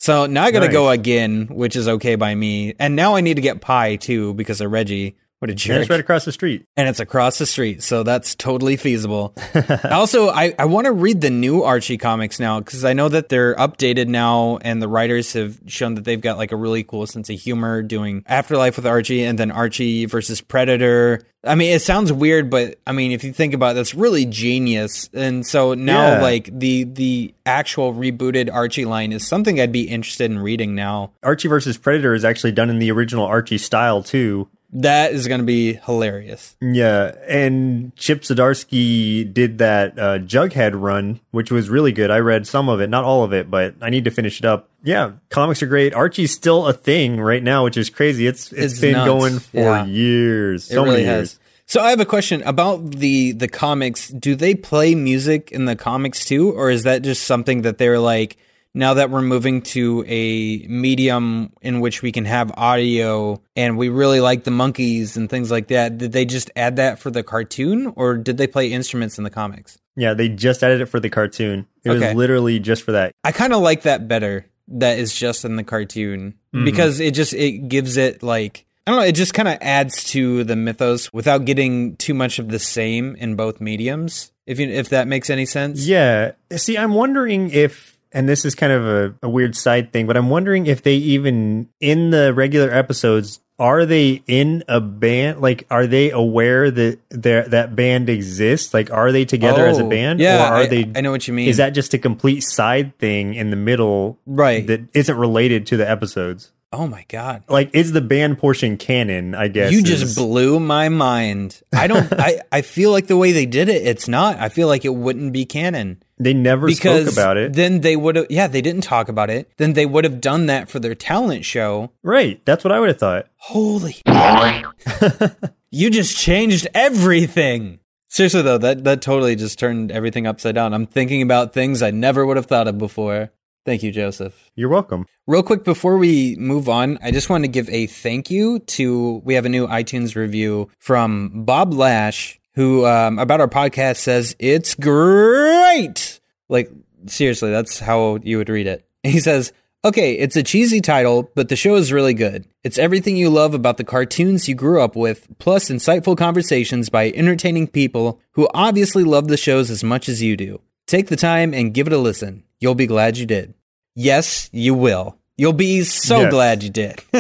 [0.03, 0.73] So now I got to Nice.
[0.73, 2.75] go again, which is okay by me.
[2.81, 5.15] And now I need to get pie too because of Reggie.
[5.43, 5.81] What a And jerk.
[5.81, 6.67] it's right across the street.
[6.77, 9.35] and it's across the street, so that's totally feasible.
[9.91, 13.29] also, I, I want to read the new Archie comics now because I know that
[13.29, 17.09] they're updated now, and the writers have shown that they've got like a really cool
[17.09, 21.23] sense of humor doing Afterlife with Archie and then Archie versus Predator.
[21.45, 24.27] I mean, it sounds weird, but I mean, if you think about it, that's really
[24.27, 25.11] genius.
[25.13, 26.23] And so now, Yeah.
[26.23, 31.11] like the the actual rebooted Archie line is something I'd be interested in reading now.
[31.25, 34.49] Archie versus Predator is actually done in the original Archie style too.
[34.75, 36.57] That is going to be hilarious.
[36.61, 42.11] Yeah, and Chip Zdarsky did that uh, Jughead run, which was really good.
[42.11, 44.45] I read some of it, not all of it, but I need to finish it
[44.47, 44.71] up.
[44.83, 45.93] Yeah, comics are great.
[45.95, 48.27] Archie's still a thing right now, which is crazy.
[48.27, 49.07] It's it's It's been nuts.
[49.09, 49.85] going for Yeah.
[49.87, 51.19] years, It really many has.
[51.33, 51.39] years.
[51.67, 54.09] So I have a question about the the comics.
[54.09, 58.01] Do they play music in the comics too, or is that just something that they're
[58.01, 58.37] like?
[58.75, 63.89] Now that we're moving to a medium in which we can have audio, and we
[63.91, 67.23] really like the Monkees and things like that, did they just add that for the
[67.23, 69.79] cartoon, or did they play instruments in the comics?
[69.95, 71.67] Yeah, they just added it for the cartoon.
[71.85, 72.07] It Okay.
[72.09, 73.13] was literally just for that.
[73.25, 74.47] I kind of like that better.
[74.69, 76.65] That is just in the cartoon Mm-hmm.
[76.67, 79.07] because it just it gives it like I don't know.
[79.07, 83.17] It just kind of adds to the mythos without getting too much of the same
[83.17, 84.33] in both mediums.
[84.47, 85.87] If you if that makes any sense.
[85.87, 86.33] Yeah.
[86.57, 90.17] See, I'm wondering if, and this is kind of a, a weird side thing, but
[90.17, 95.41] I'm wondering if they even, in the regular episodes, are they in a band?
[95.41, 98.75] Like, are they aware that their that band exists?
[98.75, 100.19] Like, are they together as a Oh, band?
[100.21, 100.91] Yeah, Or are I, they?
[100.97, 101.49] I know what you mean.
[101.49, 104.67] Is that just a complete side thing in the middle right?
[104.67, 106.51] that isn't related to the episodes?
[106.73, 107.45] Oh my god.
[107.49, 109.35] Like, is the band portion canon?
[109.35, 111.61] I guess You just is- blew my mind.
[111.73, 112.13] I don't.
[112.13, 114.39] I, I feel like the way they did it, it's not.
[114.39, 116.03] I feel like it wouldn't be canon.
[116.19, 117.53] they never because spoke about it.
[117.55, 120.47] then they would have yeah they didn't talk about it then they would have done
[120.47, 122.41] that for their talent show right.
[122.45, 123.27] That's what I would have thought.
[123.37, 123.97] holy
[125.71, 130.87] you just changed everything seriously though that that totally just turned everything upside down i'm
[130.87, 133.31] thinking about things i never would have thought of before
[133.65, 135.07] thank you joseph You're welcome.
[135.27, 139.23] Real quick before we move on, I just want to give a thank you to
[139.25, 144.37] we have a new iTunes review from Bob Lash who um, about our podcast says
[144.39, 146.21] it's great.
[146.49, 146.71] Like
[147.07, 148.87] seriously, that's how you would read it.
[149.05, 149.53] He says,
[149.85, 152.47] "Okay, it's a cheesy title, but the show is really good.
[152.63, 157.11] It's everything you love about the cartoons you grew up with, plus insightful conversations by
[157.11, 160.61] entertaining people who obviously love the shows as much as you do.
[160.87, 162.45] Take the time and give it a listen.
[162.63, 163.53] You'll be glad you did."
[163.95, 165.19] Yes, you will.
[165.37, 166.31] You'll be so Yes.
[166.31, 167.01] glad you did.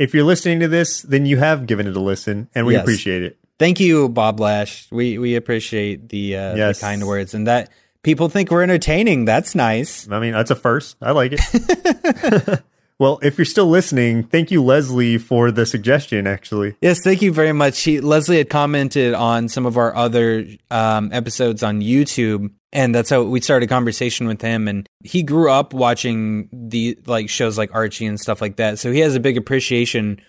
[0.00, 2.82] if you're listening to this, then you have given it a listen, and we Yes.
[2.82, 3.36] appreciate it.
[3.58, 4.86] Thank you, Bob Lash.
[4.92, 6.78] We we appreciate the, uh, Yes.
[6.80, 7.70] the kind words and that
[8.02, 9.24] people think we're entertaining.
[9.24, 10.06] That's nice.
[10.10, 10.96] I mean, that's a first.
[11.02, 12.60] I like it.
[12.98, 16.74] well, if you're still listening, thank you, Leslie, for the suggestion, actually.
[16.80, 17.74] Yes, thank you very much.
[17.74, 23.10] She, Leslie had commented on some of our other um, episodes on YouTube, and that's
[23.10, 24.68] how we started a conversation with him.
[24.68, 28.92] And he grew up watching the like shows like Archie and stuff like that, so
[28.92, 30.20] he has a big appreciation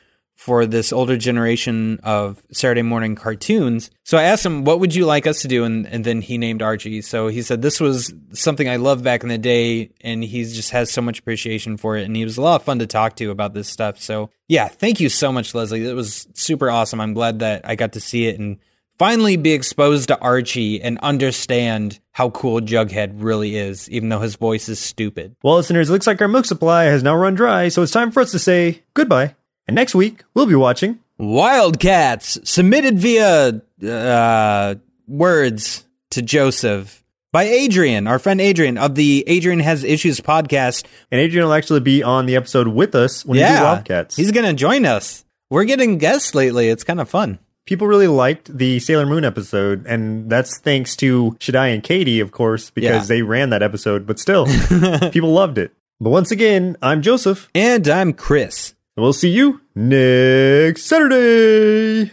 [0.42, 3.92] for this older generation of Saturday morning cartoons.
[4.04, 6.40] So I asked him, "What would you like us to do?" And, and then he
[6.40, 7.04] named Archie.
[7.04, 10.72] So he said this was something I loved back in the day, and he just
[10.72, 12.06] has so much appreciation for it.
[12.06, 14.02] And he was a lot of fun to talk to about this stuff.
[14.02, 15.86] So yeah, thank you so much, Leslie.
[15.86, 17.00] It was super awesome.
[17.00, 18.58] I'm glad that I got to see it and
[19.02, 24.36] finally be exposed to Archie and understand how cool Jughead really is, even though his
[24.36, 25.36] voice is stupid.
[25.42, 28.12] Well, listeners, it looks like our milk supply has now run dry, so it's time
[28.12, 29.34] for us to say goodbye.
[29.68, 31.00] And next week, we'll be watching.
[31.18, 34.76] Wildcats submitted via uh,
[35.08, 37.04] words to Joseph.
[37.32, 40.86] by Adrian, our friend Adrian of the Adrian Has Issues podcast.
[41.10, 44.16] And Adrian will actually be on the episode with us when we do Wildcats.
[44.16, 45.26] He's going to join us.
[45.50, 46.70] We're getting guests lately.
[46.70, 47.40] It's kind of fun.
[47.68, 52.32] People really liked the Sailor Moon episode, and that's thanks to Shaddai and Katie, of
[52.32, 53.16] course, because Yeah.
[53.16, 54.48] they ran that episode, but still,
[55.12, 55.72] people loved it.
[56.00, 58.74] But once again, I'm Joseph, And I'm Chris.
[58.98, 62.12] and we'll see you next Saturday.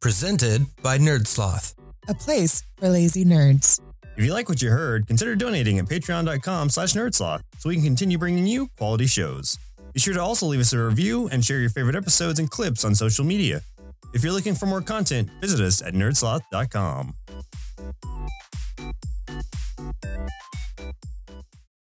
[0.00, 1.74] Presented by Nerdsloth.
[2.08, 3.78] a place for lazy nerds.
[4.16, 7.84] If you like what you heard, consider donating at patreon.com slash nerdsloth so we can
[7.84, 9.56] continue bringing you quality shows.
[9.92, 12.84] Be sure to also leave us a review and share your favorite episodes and clips
[12.84, 13.62] on social media.
[14.14, 17.14] If you're looking for more content, visit us at nerdsloth.com.